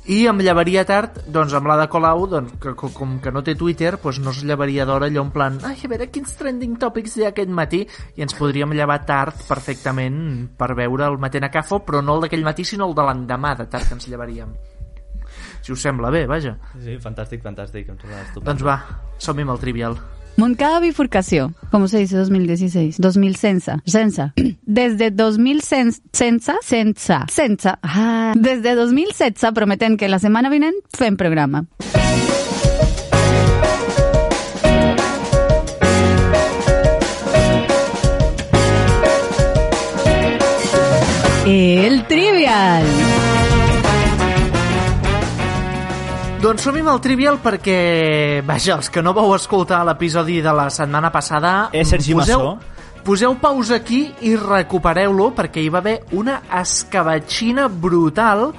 [0.07, 3.57] I em llevaria tard, doncs amb la de Colau, doncs, que, com, que no té
[3.59, 7.17] Twitter, doncs no es llevaria d'hora allò en plan, ai, a veure quins trending topics
[7.17, 7.81] hi ha aquest matí,
[8.15, 12.23] i ens podríem llevar tard perfectament per veure el matent a cafo, però no el
[12.23, 14.55] d'aquell matí, sinó el de l'endemà de tard que ens llevaríem.
[15.59, 16.55] Si us sembla bé, vaja.
[16.79, 17.91] Sí, fantàstic, fantàstic.
[17.91, 18.47] Em sembla estupend.
[18.47, 18.77] Doncs va,
[19.19, 19.99] som-hi amb el trivial.
[20.37, 21.55] Moncada bifurcación.
[21.71, 22.97] ¿Cómo se dice 2016?
[22.99, 23.81] 2000 censa.
[23.87, 24.33] Censa.
[24.61, 26.55] Desde 2000 cen- censa.
[26.63, 27.25] Censa.
[27.27, 27.79] Censa.
[27.81, 28.33] Ah.
[28.35, 31.65] Desde 2016 prometen que la setmana vinent fem programa.
[41.45, 42.83] El Trivial.
[46.37, 50.67] Doncs som amb el Trivial perquè, vaja, els que no vau escoltar l'episodi de la
[50.69, 51.71] setmana passada...
[51.73, 53.01] Eh, Sergi poseu, Massó?
[53.07, 58.51] Poseu pausa aquí i recupereu-lo perquè hi va haver una escabatxina brutal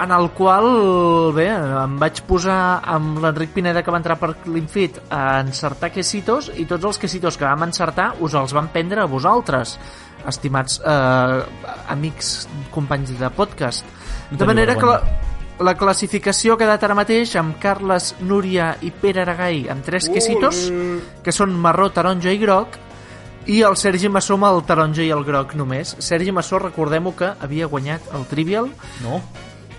[0.00, 0.70] en el qual,
[1.36, 6.48] bé, em vaig posar amb l'Enric Pineda que va entrar per l'Infit a encertar quesitos
[6.56, 9.76] i tots els quesitos que vam encertar us els van prendre a vosaltres,
[10.24, 11.42] estimats eh,
[11.92, 13.84] amics, companys de podcast.
[14.32, 15.02] De manera que la.
[15.60, 20.70] La classificació ha quedat ara mateix amb Carles, Núria i Pere Aragai amb tres quesitos,
[21.22, 22.78] que són marró, taronja i groc,
[23.46, 25.94] i el Sergi Massó amb el taronja i el groc només.
[25.98, 28.70] Sergi Massó, recordem-ho que havia guanyat el Trivial.
[29.02, 29.20] No?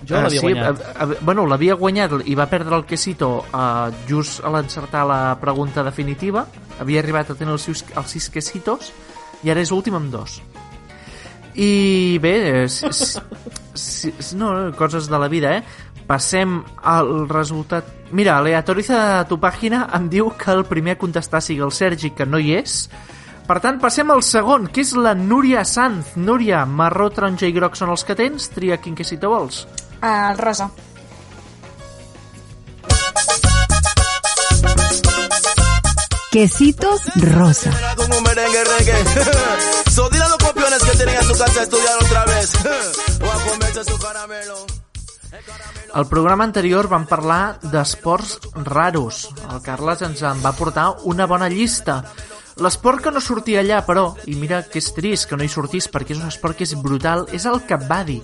[0.06, 0.80] Jo Eh, l'havia sí, guanyat.
[0.96, 5.38] a- a- bueno, l'havia guanyat i va perdre el quesito uh, just a l'encertar la
[5.40, 6.46] pregunta definitiva.
[6.80, 8.92] Havia arribat a tenir els, sis, els sis quesitos
[9.44, 10.40] i ara és últim amb dos.
[11.54, 12.86] I bé, eh, si,
[13.74, 15.64] si, si, no, coses de la vida, eh?
[16.06, 17.86] Passem al resultat...
[18.12, 22.12] Mira, aleatoriza de tu pàgina em diu que el primer a contestar sigui el Sergi,
[22.12, 22.86] que no hi és.
[23.46, 26.14] Per tant, passem al segon, que és la Núria Sanz.
[26.16, 28.50] Núria, marró, taronja i groc són els que tens.
[28.54, 29.66] Tria quin quesito vols.
[30.02, 30.70] El rosa.
[36.32, 37.70] Quesitos rosa.
[37.94, 39.04] con un merengue reggae.
[39.90, 42.52] so dile a los copiones que tienen en su casa a estudiar otra vez.
[45.92, 49.26] Al programa anterior vam parlar d'esports raros.
[49.48, 52.02] El Carles ens en va portar una bona llista.
[52.60, 55.88] L'esport que no sortia allà, però, i mira que és trist que no hi sortís
[55.88, 58.20] perquè és un esport que és brutal, és el kabaddi.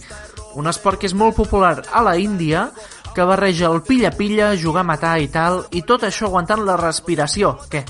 [0.61, 2.69] Un esport que és molt popular a la Índia,
[3.15, 7.57] que barreja el pilla-pilla, jugar a matar i tal, i tot això aguantant la respiració.
[7.73, 7.85] Què?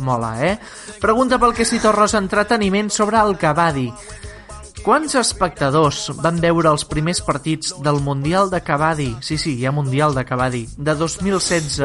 [0.00, 0.58] Mola, eh?
[1.02, 3.90] Pregunta pel que si Torres entreteniment sobre el kabaddi.
[4.82, 9.12] Quants espectadors van veure els primers partits del Mundial de Kabaddi?
[9.22, 11.78] Sí, sí, hi ha Mundial de Kabaddi, de 2016.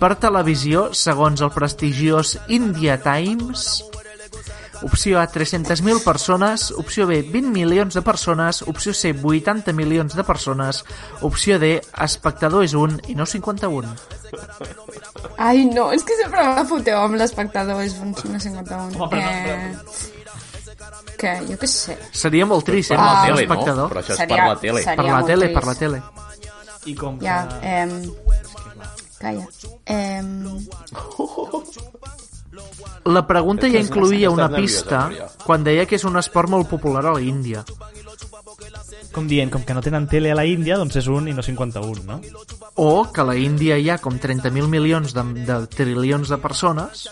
[0.00, 3.70] Per televisió, segons el prestigiós India Times,
[4.82, 6.70] Opció A, 300.000 persones.
[6.70, 8.62] Opció B, 20 milions de persones.
[8.62, 10.84] Opció C, 80 milions de persones.
[11.20, 13.92] Opció D, espectador és un i no 51.
[15.36, 18.96] Ai, no, és que sempre me foteu amb l'espectador, és un 51.
[18.96, 20.19] Home, però no, eh...
[21.20, 21.98] Que, jo què sé.
[22.12, 22.96] Seria molt trist, eh?
[22.96, 23.26] Per la Ah.
[23.26, 23.52] tele, no?
[23.54, 23.90] espectador.
[23.92, 24.84] Però això és Seria- per la tele.
[24.84, 25.54] Per la tele, trist.
[25.54, 26.02] per la tele.
[26.86, 27.26] I com que...
[27.26, 28.10] Ja, eh...
[29.20, 29.46] Calla.
[29.84, 30.22] Eh...
[33.04, 35.08] La pregunta ja incluïa una pista
[35.44, 37.64] quan deia que és un esport molt popular a la Índia.
[39.12, 41.42] Com dient, com que no tenen tele a la Índia, doncs és un i no
[41.42, 42.20] 51, no?
[42.76, 47.08] O que a la Índia hi ha com 30.000 milions de, de trilions de persones.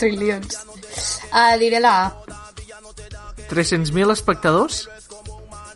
[0.00, 0.56] Trilions.
[1.30, 2.12] Ah, diré la A.
[3.50, 4.86] 300.000 espectadors?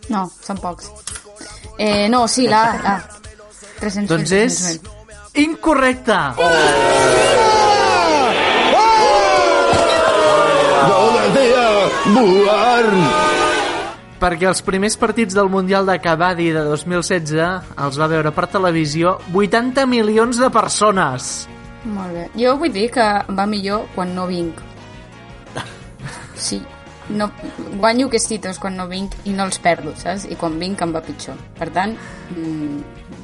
[0.09, 0.91] No, són pocs.
[1.79, 2.75] Eh, no, sí, la A.
[2.83, 3.23] La A.
[3.81, 4.09] 300.000.
[4.09, 4.91] Doncs és 300.000.
[5.45, 6.21] incorrecte!
[14.25, 19.19] Perquè els primers partits del Mundial de Kabaddi de 2016 els va veure per televisió
[19.35, 21.35] 80 milions de persones.
[21.85, 22.29] Molt bé.
[22.41, 23.05] Jo vull dir que
[23.37, 24.61] va millor quan no vinc.
[26.35, 26.63] Sí.
[27.11, 27.27] No,
[27.77, 30.23] guanyo quesitos quan no vinc i no els perdo, saps?
[30.25, 31.37] I quan vinc em va pitjor.
[31.59, 31.93] Per tant,
[32.33, 32.79] mm,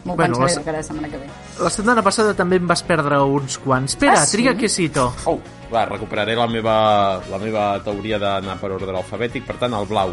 [0.04, 1.30] m'ho Bueno, pensaré la setmana que ve.
[1.64, 3.94] La setmana passada també em vas perdre uns quants.
[3.96, 4.36] Espera, Ah, sí?
[4.36, 5.14] triga quesito.
[5.24, 5.38] Oh,
[5.72, 10.12] va, recuperaré la meva, la meva teoria d'anar per ordre alfabètic, per tant, el blau.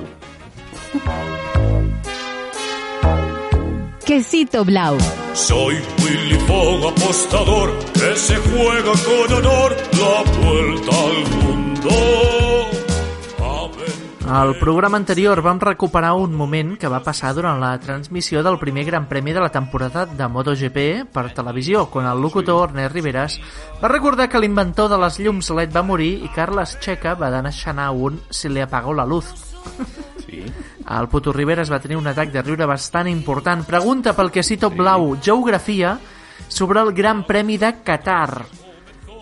[4.05, 4.95] Quesito blau.
[5.37, 11.89] Soy Willy Fogg, apostador, que se juega con honor la vuelta al mundo.
[14.27, 18.83] Al programa anterior vam recuperar un moment que va passar durant la transmissió del primer
[18.89, 23.39] Gran Premi de la temporada de MotoGP per televisió, quan el locutor Ernest Riveras
[23.77, 27.91] va recordar que l'inventor de les llums LED va morir i Carles Checa va deixar
[27.91, 29.31] un «Se le apagó la luz».
[30.25, 30.41] Sí.
[30.87, 33.65] El Puto Riveras va tenir un atac de riure bastant important.
[33.67, 35.97] Pregunta pel quesito blau, geografia,
[36.47, 38.45] sobre el Gran Premi de Qatar.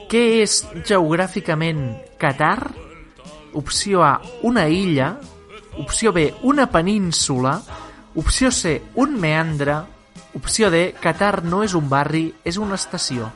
[0.06, 1.88] Què és geogràficament
[2.22, 2.70] Qatar?
[3.58, 5.16] Opció A, una illa.
[5.82, 7.58] Opció B, una península.
[8.16, 9.80] Opció C, un meandre.
[10.36, 13.32] Opció D, Qatar no és un barri, és una estació.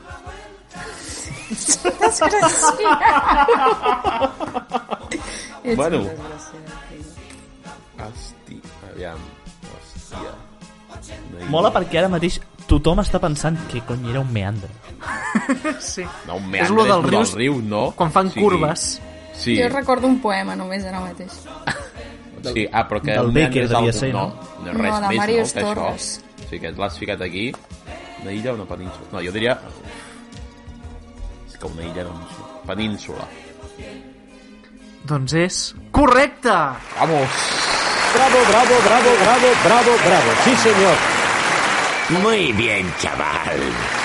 [5.64, 6.04] Ets Bueno.
[8.08, 8.60] Hosti,
[8.92, 9.18] aviam.
[9.70, 10.32] Hòstia.
[11.30, 14.70] No hi- Mola perquè ara mateix tothom està pensant que cony era un meandre.
[15.80, 16.02] Sí.
[16.26, 17.90] No, un És meandre lo és lo rius del riu, no?
[17.96, 19.00] Quan fan O sigui, curves.
[19.34, 21.32] Sí, Jo recordo un poema només ara mateix.
[22.54, 22.66] sí.
[22.72, 24.26] Ah, però que Del un meandre Baker és devia algú, ser, no?
[24.26, 24.64] no?
[24.66, 26.08] No, res No, de més, Màrius no, que Torres.
[26.20, 26.48] això.
[26.50, 27.46] Sí, que l'has ficat aquí.
[28.22, 29.06] Una illa o una península?
[29.12, 29.58] No, jo diria...
[31.48, 32.36] És que una illa, doncs...
[32.66, 33.24] Península.
[35.08, 35.60] Doncs és
[35.96, 36.52] correcte!
[36.98, 37.59] Vamos!
[38.14, 40.30] Bravo, bravo, bravo, bravo, bravo, bravo.
[40.44, 40.96] Sí, señor.
[42.22, 43.60] Muy bien, chaval.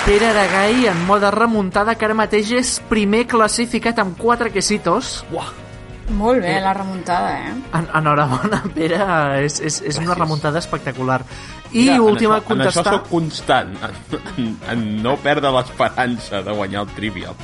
[0.06, 5.24] Pere Aragai en mode remuntada que ara mateix és primer classificat amb 4 quesitos.
[5.34, 5.65] Uah.
[6.10, 7.54] Molt bé, la remuntada, eh?
[7.74, 9.00] En, enhorabona, Pere,
[9.46, 11.24] és, és, és una remuntada espectacular.
[11.72, 12.84] I Mira, última en a això, contestar...
[12.86, 13.98] En això sóc constant, en,
[14.38, 17.36] en, en no perdre l'esperança de guanyar el Trivial.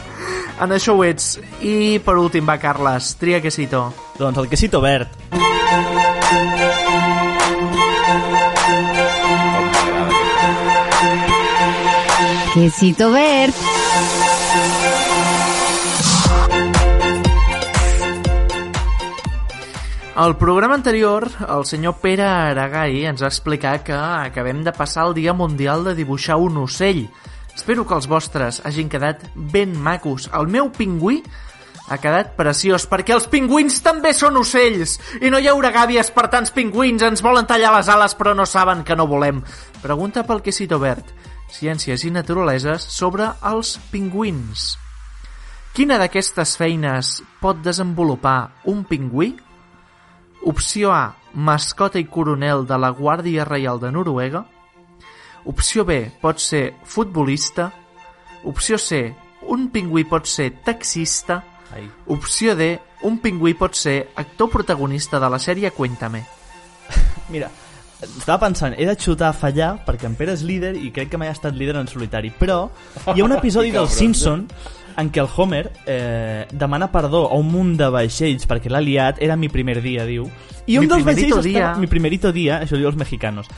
[0.61, 1.33] En això ho ets.
[1.65, 3.87] I per últim va Carles, tria quesito.
[4.19, 5.17] Doncs el quesito verd.
[12.53, 13.70] Quesito verd.
[20.13, 25.13] Al programa anterior, el senyor Pere Aragai ens va explicar que acabem de passar el
[25.15, 27.05] Dia Mundial de dibuixar un ocell.
[27.55, 30.27] Espero que els vostres hagin quedat ben macos.
[30.35, 31.21] El meu pingüí
[31.87, 36.27] ha quedat preciós, perquè els pingüins també són ocells, i no hi haurà gàbies per
[36.33, 39.39] tants pingüins, ens volen tallar les ales però no saben que no volem.
[39.79, 41.07] Pregunta pel quesito verd,
[41.55, 44.73] ciències i naturaleses sobre els pingüins.
[45.71, 49.31] Quina d'aquestes feines pot desenvolupar un pingüí?
[50.43, 54.45] Opció A, mascota i coronel de la Guàrdia Reial de Noruega.
[55.45, 57.71] Opció B, pot ser futbolista.
[58.49, 59.13] Opció C,
[59.53, 61.43] un pingüí pot ser taxista.
[61.73, 61.85] Ai.
[62.07, 62.73] Opció D,
[63.05, 66.25] un pingüí pot ser actor protagonista de la sèrie Cuéntame.
[67.29, 67.51] Mira,
[68.01, 71.21] estava pensant, he de xutar a fallar perquè en Pere és líder i crec que
[71.21, 72.63] mai ha estat líder en solitari, però
[73.13, 74.47] hi ha un episodi del Simpson
[74.97, 79.21] en què el Homer eh, demana perdó a un munt de vaixells perquè l'ha liat,
[79.23, 80.25] era mi primer dia, diu.
[80.65, 81.47] I un Mi dels vaixells estava...
[81.47, 81.73] día.
[81.79, 83.49] Mi primerito dia, això diu els mexicanos.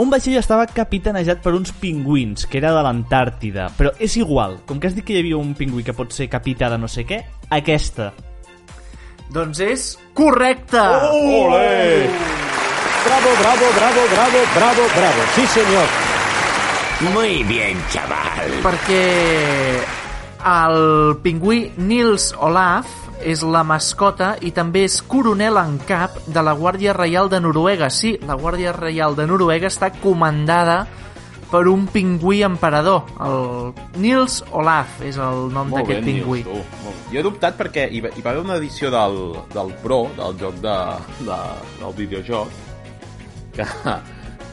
[0.00, 4.80] Un vaixell estava capitanejat per uns pingüins, que era de l'Antàrtida, però és igual, com
[4.80, 7.04] que has dit que hi havia un pingüí que pot ser capità de no sé
[7.04, 7.20] què,
[7.52, 8.12] aquesta
[9.30, 9.82] Doncs és
[10.12, 10.80] correcte!
[10.80, 12.08] Olé!
[13.04, 15.20] Bravo, bravo, bravo, bravo, bravo, bravo.
[15.36, 15.86] Sí, senyor.
[17.14, 18.50] Muy bien, chaval.
[18.62, 19.78] Perquè
[20.46, 22.88] el pingüí Nils Olaf
[23.20, 27.90] és la mascota i també és coronel en cap de la Guàrdia Reial de Noruega.
[27.92, 30.86] Sí, la Guàrdia Reial de Noruega està comandada
[31.50, 33.10] per un pingüí emperador.
[33.20, 36.44] El Nils Olaf és el nom d'aquest pingüí.
[36.46, 36.94] Nils, tu.
[37.10, 39.20] Jo he dubtat perquè hi va, hi va haver una edició del,
[39.52, 40.78] del Pro, del joc de,
[41.26, 41.38] de,
[41.82, 42.56] del videojoc,
[43.58, 43.66] que,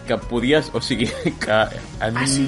[0.10, 0.74] que podies...
[0.74, 1.08] O sigui,
[1.46, 1.62] que
[2.02, 2.48] en, ah, sí?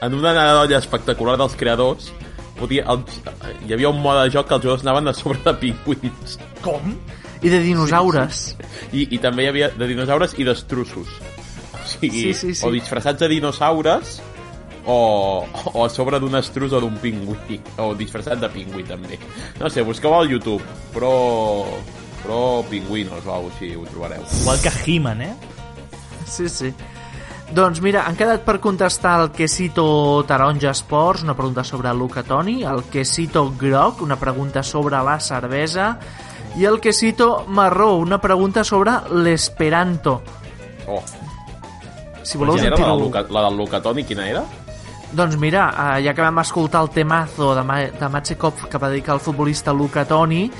[0.00, 2.12] en una nadadolla espectacular dels creadors
[2.60, 3.02] podia, el,
[3.66, 6.38] hi havia un mode de joc que els jugadors anaven a sobre de pingüins.
[6.64, 6.94] Com?
[7.40, 8.40] I de dinosaures.
[8.52, 8.88] Sí, sí.
[9.00, 11.08] I, I també hi havia de dinosaures i d'estrussos.
[11.80, 12.66] O sigui, Sí, sí, sí.
[12.66, 14.18] o disfressats de dinosaures
[14.84, 14.98] o,
[15.72, 19.18] o a sobre d'un estrus o d'un pingüí o disfressat de pingüí també
[19.60, 20.62] no sé, busqueu al YouTube
[20.94, 21.10] però
[22.22, 22.38] però
[22.68, 25.34] pingüinos o alguna així ho trobareu Igual que He-Man, eh?
[26.26, 26.72] Sí, sí.
[27.50, 29.84] Doncs mira, han quedat per contestar el quesito
[30.28, 35.96] taronja esports, una pregunta sobre Luca Toni, el quesito groc, una pregunta sobre la cervesa,
[36.56, 40.22] i el quesito marró, una pregunta sobre l'esperanto.
[40.86, 41.02] oh,
[42.22, 43.00] Si voleu quina era la, del.
[43.02, 44.44] Luca, la del Lucatoni quina era?
[45.10, 45.64] Doncs mira,
[45.96, 49.72] eh, ja que vam escoltar el temazo de, Ma de que va dedicar al futbolista
[49.72, 50.50] Luca Toni,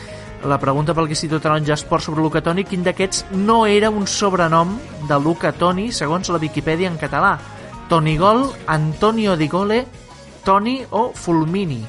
[0.45, 4.79] la pregunta pel quesito taronja esport sobre Luca Toni, quin d'aquests no era un sobrenom
[5.09, 7.37] de Luca Toni, segons la Viquipèdia en català?
[7.89, 9.85] Toni Gol, Antonio Di Gole,
[10.45, 11.83] Toni o Fulmini?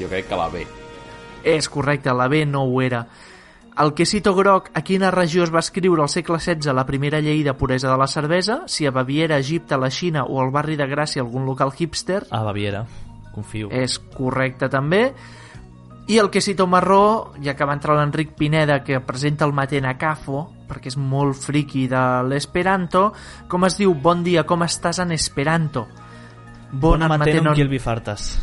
[0.00, 0.64] jo crec que la B
[1.44, 3.06] És correcte, la B no ho era.
[3.80, 7.42] El quesito groc, a quina regió es va escriure al segle XVI la primera llei
[7.42, 8.58] de puresa de la cervesa?
[8.66, 12.26] Si a Baviera, Egipte, la Xina o al barri de Gràcia algun local hipster?
[12.30, 12.84] A Baviera,
[13.32, 13.70] confio.
[13.72, 15.14] És correcte també.
[16.10, 19.92] I el quesito marró, ja que va entrar l'Enric Pineda, que presenta el Maten a
[19.94, 23.12] Cafo, perquè és molt friki de l'esperanto,
[23.46, 23.92] com es diu?
[23.94, 25.84] Bon dia, com estàs en esperanto?
[26.72, 28.40] Bona matenon matenon- kiel vi fartas.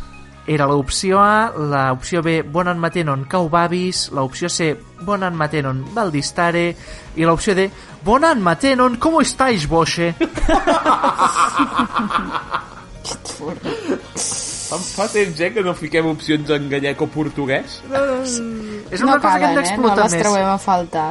[0.47, 6.73] era l'opció A, l'opció B, bonan matenon caubavis, l'opció C, bonan matenon valdistare,
[7.17, 7.69] i l'opció D,
[8.05, 10.15] bonan matenon, com estáis, boxe?
[14.67, 17.79] Fa, fa temps, eh, que no fiquem opcions en gallec o portuguès?
[17.87, 19.55] És una no cosa que hem calen, eh?
[19.55, 20.21] No d'explotar les més.
[20.23, 21.07] trobem a faltar.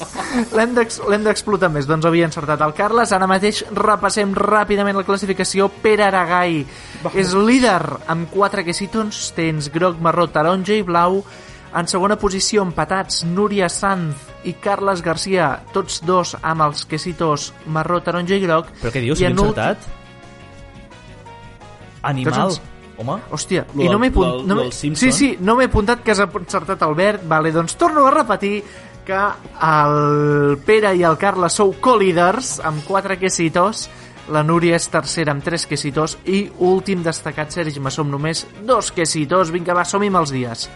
[0.56, 1.86] L'hem d'ex- L'hem d'explotar més.
[1.88, 3.12] Doncs havia encertat el Carles.
[3.12, 5.68] Ara mateix repassem ràpidament la classificació.
[5.82, 6.62] Pere Aragai
[7.14, 9.32] és líder amb 4 quesitons.
[9.36, 11.22] Tens groc, marró, taronja i blau.
[11.76, 14.16] En segona posició empatats Núria Sanz
[14.48, 18.72] i Carles Garcia, tots dos amb els quesitos marró, taronja i groc.
[18.80, 19.20] Però què dius?
[19.20, 19.78] I He en últim- encertat?
[22.02, 22.56] Animal.
[23.00, 23.16] Home.
[23.32, 24.46] Hòstia, Lo i no m'he apuntat...
[24.46, 27.24] No sí, sí, no m'he apuntat que has encertat Albert.
[27.28, 28.60] Vale, doncs torno a repetir
[29.06, 29.20] que
[29.66, 33.88] el Pere i el Carles sou co-líders amb quatre quesitos,
[34.30, 38.92] la Núria és tercera amb tres quesitos i últim destacat Sergi me som només dos
[38.94, 39.50] quesitos.
[39.50, 40.68] Vinga, va, som-hi amb els dies.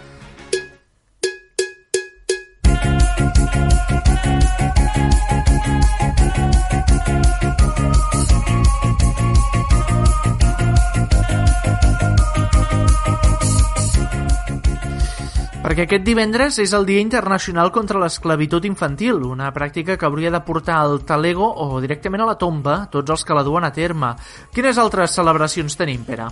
[15.74, 20.38] Perquè aquest divendres és el Dia Internacional contra l'Esclavitud Infantil, una pràctica que hauria de
[20.46, 24.12] portar al talego o directament a la tomba tots els que la duen a terme.
[24.54, 26.28] Quines altres celebracions tenim, Pere?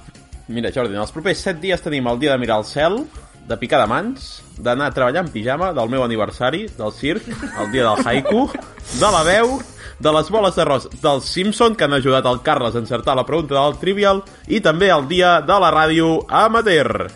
[0.47, 3.01] Mira, Jordi, en els propers 7 dies tenim el dia de mirar el cel,
[3.49, 4.29] de picar de mans,
[4.63, 8.45] d'anar a treballar en pijama, del meu aniversari, del circ, el dia del haiku,
[8.93, 9.57] de la veu,
[9.99, 13.59] de les boles d'arròs dels Simpson, que han ajudat el Carles a encertar la pregunta
[13.59, 17.09] del Trivial, i també el dia de la ràdio amateur.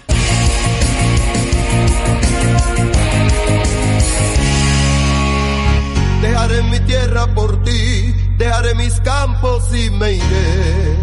[6.27, 10.97] Dejaré mi tierra por ti, dejaré mis campos y me iré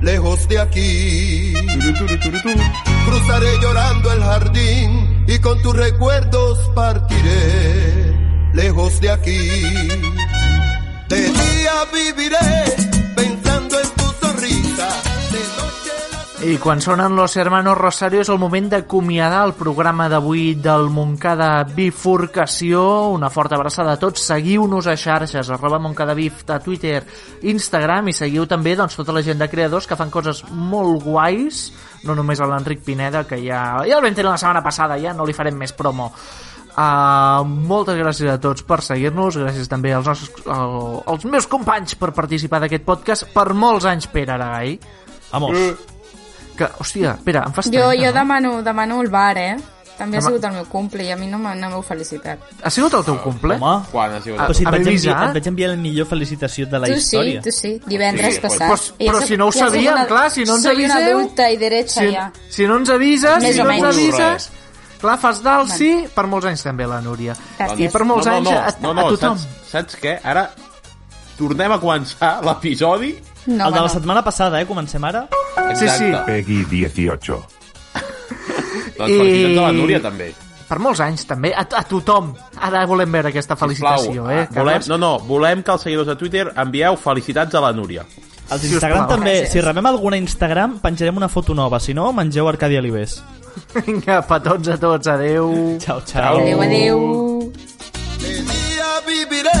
[0.00, 1.54] lejos de aquí.
[3.06, 8.12] Cruzaré llorando el jardín y con tus recuerdos partiré
[8.54, 9.38] lejos de aquí.
[11.08, 12.85] De día viviré
[16.42, 21.64] I quan sonen Los Hermanos Rosario és el moment d'acomiadar el programa d'avui del Montcada
[21.64, 22.82] Bifurcació.
[23.14, 24.26] Una forta abraçada a tots.
[24.28, 27.00] Seguiu-nos a xarxes, arroba Montcada Bif, a Twitter,
[27.48, 31.70] Instagram, i seguiu també doncs, tota la gent de creadors que fan coses molt guais,
[32.04, 35.16] no només a l'Enric Pineda, que ja, ja el vam tenir la setmana passada, ja
[35.16, 36.12] no li farem més promo.
[36.76, 41.96] Uh, moltes gràcies a tots per seguir-nos, gràcies també als, nostres, al, als meus companys
[41.96, 44.76] per participar d'aquest podcast per molts anys, Pere Aragai.
[45.32, 45.95] Vamos.
[46.56, 48.12] Que, hòstia, espera, em fas Jo, 30, jo no?
[48.20, 49.56] demano, demano el bar, eh?
[49.96, 50.28] També ha Home.
[50.28, 52.38] sigut el meu cumple i a mi no no m'heu felicitat.
[52.62, 53.54] Ha sigut el teu cumple?
[53.56, 55.28] Home, Quan ha sigut però si et vaig, enviar, avisat?
[55.30, 57.40] et vaig enviar la millor felicitació de la tu història.
[57.40, 58.68] sí, tu sí, divendres Sí, passat.
[58.68, 61.16] Però, però si no ho ja sabíem, una- clar, si no ens soy una aviseu...
[61.18, 62.26] adulta i derecha si, ja.
[62.50, 64.50] si no ens avises, Més si no ens avises...
[65.00, 67.34] Clar, fas d'alci per molts anys també, la Núria.
[67.58, 67.80] Gràcies.
[67.80, 69.38] I per molts no, no, anys no, a, no, a no, tothom.
[69.38, 70.14] Saps, saps què?
[70.24, 70.50] Ara
[71.38, 73.14] tornem a començar l'episodi.
[73.46, 73.88] No, el de la no.
[73.88, 74.66] setmana passada, eh?
[74.66, 75.26] Comencem ara.
[75.78, 76.10] Sí, sí.
[76.26, 77.38] Peggy 18.
[78.96, 80.30] Doncs felicitats a la Núria, també.
[80.66, 81.52] Per molts anys, també.
[81.54, 82.32] A, a tothom.
[82.66, 84.46] Ara volem veure aquesta felicitació, Sisplau, eh?
[84.50, 88.02] ah, volem, no, no, volem que els seguidors de Twitter envieu felicitats a la Núria.
[88.50, 89.16] Us Instagram plau.
[89.16, 89.52] també, Gràcies.
[89.54, 91.78] si rebem alguna Instagram, penjarem una foto nova.
[91.82, 93.20] Si no, mengeu Arcadi Alibés.
[93.74, 95.06] Vinga, petons a tots.
[95.08, 95.78] Adeu.
[95.82, 96.36] Ciao, ciao.
[96.38, 97.52] Adéu, adéu.
[98.20, 99.60] De día viviré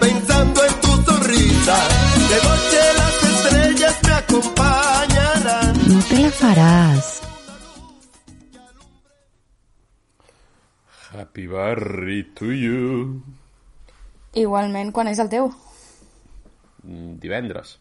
[0.00, 1.76] pensando en tu sonrisa.
[2.30, 2.82] De noche
[4.28, 5.72] acompañarán.
[5.88, 7.06] No te la faràs.
[11.12, 13.22] Happy birthday to you.
[14.36, 15.48] Igualment, quan és el teu?
[16.84, 17.78] Mm, Divendres.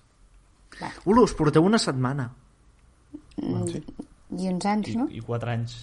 [1.05, 2.29] Ula, us porteu una setmana.
[3.37, 5.07] I uns anys, no?
[5.11, 5.75] I quatre anys.